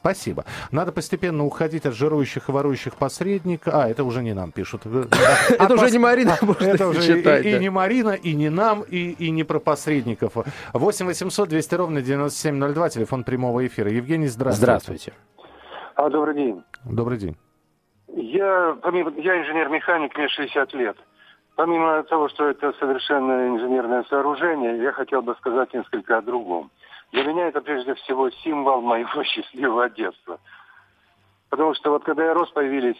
Спасибо. 0.00 0.44
Надо 0.70 0.92
постепенно 0.92 1.44
уходить 1.44 1.84
от 1.84 1.94
жирующих 1.94 2.48
и 2.48 2.52
ворующих 2.52 2.94
посредников. 2.94 3.74
А, 3.74 3.88
это 3.88 4.02
уже 4.02 4.22
не 4.22 4.32
нам 4.32 4.50
пишут. 4.50 4.82
Э, 4.86 5.04
это 5.58 5.74
уже 5.74 5.90
не 5.90 5.98
Марина, 5.98 6.38
Это 6.58 6.88
уже 6.88 7.20
и 7.20 7.58
не 7.58 7.70
Марина, 7.70 8.10
и 8.10 8.34
не 8.34 8.48
нам, 8.48 8.82
и 8.82 9.30
не 9.30 9.44
про 9.44 9.58
посредников. 9.58 10.32
8 10.72 11.06
800 11.06 11.48
200 11.48 11.74
ровно 11.74 12.02
9702, 12.02 12.88
телефон 12.88 13.24
прямого 13.24 13.66
эфира. 13.66 13.90
Евгений, 13.90 14.28
здравствуйте. 14.28 14.64
Здравствуйте. 14.64 15.12
А, 15.96 16.08
добрый 16.08 16.34
день. 16.34 16.62
Добрый 16.84 17.18
день. 17.18 17.36
Я, 18.16 18.76
помимо, 18.82 19.12
я 19.16 19.40
инженер-механик, 19.40 20.16
мне 20.16 20.28
60 20.28 20.72
лет. 20.74 20.96
Помимо 21.56 22.02
того, 22.04 22.28
что 22.28 22.48
это 22.48 22.72
совершенно 22.78 23.48
инженерное 23.48 24.04
сооружение, 24.04 24.82
я 24.82 24.92
хотел 24.92 25.22
бы 25.22 25.34
сказать 25.36 25.72
несколько 25.74 26.18
о 26.18 26.22
другом. 26.22 26.70
Для 27.12 27.24
меня 27.24 27.48
это 27.48 27.60
прежде 27.60 27.94
всего 27.94 28.30
символ 28.30 28.80
моего 28.80 29.22
счастливого 29.24 29.90
детства. 29.90 30.38
Потому 31.50 31.74
что 31.74 31.90
вот 31.90 32.04
когда 32.04 32.24
я 32.24 32.34
рос, 32.34 32.50
появились 32.50 32.96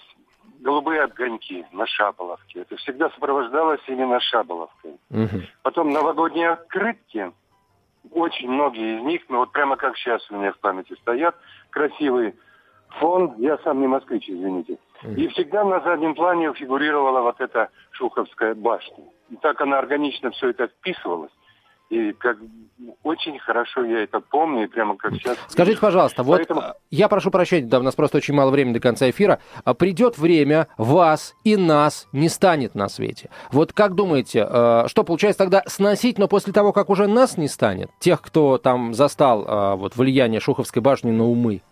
голубые 0.61 1.03
огоньки 1.03 1.65
на 1.73 1.87
Шаболовке. 1.87 2.61
Это 2.61 2.77
всегда 2.77 3.09
сопровождалось 3.11 3.81
именно 3.87 4.21
Шаболовкой. 4.21 4.99
Угу. 5.11 5.43
Потом 5.63 5.91
новогодние 5.91 6.51
открытки. 6.51 7.33
Очень 8.13 8.51
многие 8.51 8.99
из 8.99 9.03
них, 9.03 9.23
ну 9.29 9.39
вот 9.39 9.53
прямо 9.53 9.77
как 9.77 9.97
сейчас 9.97 10.29
у 10.31 10.37
меня 10.37 10.53
в 10.53 10.59
памяти 10.59 10.95
стоят, 11.01 11.37
красивый 11.71 12.35
фон. 12.99 13.35
Я 13.39 13.59
сам 13.59 13.81
не 13.81 13.87
москвич, 13.87 14.29
извините. 14.29 14.79
И 15.03 15.29
всегда 15.29 15.65
на 15.65 15.81
заднем 15.81 16.15
плане 16.15 16.53
фигурировала 16.55 17.23
вот 17.23 17.41
эта 17.41 17.71
Шуховская 17.93 18.55
башня. 18.55 19.05
И 19.31 19.37
так 19.37 19.61
она 19.61 19.79
органично 19.79 20.31
все 20.31 20.51
это 20.51 20.69
вписывалась. 20.69 21.33
И 21.89 22.13
как 22.13 22.37
очень 23.03 23.37
хорошо 23.41 23.85
я 23.85 24.05
это 24.05 24.21
помню, 24.21 24.65
и 24.65 24.67
прямо 24.69 24.97
как 24.97 25.13
сейчас. 25.15 25.37
Скажите, 25.49 25.81
пожалуйста, 25.81 26.23
Поэтому... 26.23 26.61
вот 26.61 26.77
я 26.91 27.09
прошу 27.09 27.33
прощения, 27.33 27.67
да, 27.67 27.81
у 27.81 27.83
нас 27.83 27.97
просто 27.97 28.19
очень 28.19 28.33
мало 28.33 28.53
времени 28.53 28.75
до 28.75 28.81
конца 28.81 29.11
эфира. 29.11 29.41
А 29.65 29.75
придет 29.75 30.17
время, 30.17 30.69
вас 30.79 31.35
и 31.43 31.57
нас 31.57 32.07
не 32.13 32.29
станет 32.29 32.77
на 32.77 32.89
свете. 32.89 33.29
Вот 33.51 33.73
как 33.73 33.97
думаете, 33.97 34.47
э, 34.49 34.85
что 34.87 35.03
получается 35.03 35.41
тогда 35.41 35.65
сносить, 35.67 36.17
но 36.19 36.29
после 36.29 36.53
того, 36.53 36.73
как 36.73 36.91
уже 36.91 37.09
нас 37.09 37.37
не 37.37 37.49
станет, 37.49 37.91
тех, 37.99 38.23
кто 38.23 38.59
там 38.59 38.95
застал 38.95 39.77
вот 39.77 39.97
влияние 39.97 40.41
Шуховской 40.41 40.83
башни 40.83 41.11
на 41.11 41.25
умы, 41.25 41.63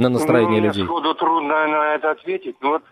на 0.00 0.08
настроение 0.08 0.60
ну, 0.60 0.66
людей? 0.68 0.84
Сходу 0.84 1.14
трудно 1.14 1.66
на 1.68 1.94
это 1.94 2.10
ответить, 2.10 2.56
но 2.60 2.70
вот 2.70 2.82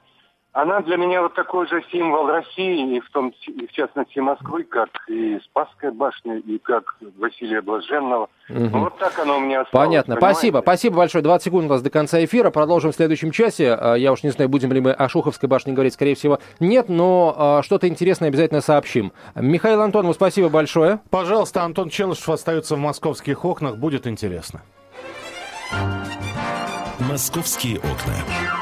она 0.53 0.81
для 0.81 0.97
меня 0.97 1.23
вот 1.23 1.35
такой 1.35 1.69
же 1.69 1.85
символ 1.93 2.27
России, 2.27 2.97
и 2.97 3.01
в, 3.01 3.09
том, 3.11 3.33
и 3.47 3.67
в 3.67 3.73
частности 3.73 4.19
Москвы, 4.19 4.65
как 4.65 4.89
и 5.07 5.39
Спасская 5.45 5.93
башня, 5.93 6.39
и 6.39 6.59
как 6.59 6.97
Василия 7.17 7.61
Блаженного. 7.61 8.29
Угу. 8.49 8.59
Ну, 8.59 8.81
вот 8.81 8.99
так 8.99 9.17
оно 9.21 9.37
у 9.37 9.41
меня 9.41 9.61
осталось. 9.61 9.87
Понятно. 9.87 10.17
Понимаете? 10.17 10.39
Спасибо. 10.39 10.59
Спасибо 10.63 10.97
большое. 10.97 11.23
20 11.23 11.45
секунд 11.45 11.67
у 11.67 11.69
нас 11.69 11.83
до 11.83 11.91
конца 11.91 12.25
эфира. 12.25 12.51
Продолжим 12.51 12.93
в 12.93 12.97
следующем 12.97 13.31
часе. 13.31 13.75
А, 13.75 13.95
я 13.95 14.11
уж 14.11 14.23
не 14.23 14.31
знаю, 14.31 14.49
будем 14.49 14.73
ли 14.73 14.81
мы 14.81 14.91
о 14.91 15.09
Шуховской 15.09 15.49
башне 15.49 15.75
говорить. 15.75 15.95
Скорее 15.95 16.15
всего, 16.17 16.41
нет, 16.61 16.89
но 16.89 17.35
а, 17.37 17.63
что-то 17.63 17.87
интересное 17.87 18.29
обязательно 18.29 18.61
сообщим. 18.61 19.13
Михаил 19.37 19.81
Антонов, 19.83 20.17
спасибо 20.17 20.49
большое. 20.49 20.99
Пожалуйста, 21.11 21.63
Антон 21.63 21.91
Челышев 21.91 22.31
остается 22.31 22.75
в 22.75 22.79
московских 22.79 23.45
окнах. 23.45 23.77
Будет 23.77 24.07
интересно. 24.07 24.63
Московские 27.01 27.79
окна. 27.79 28.58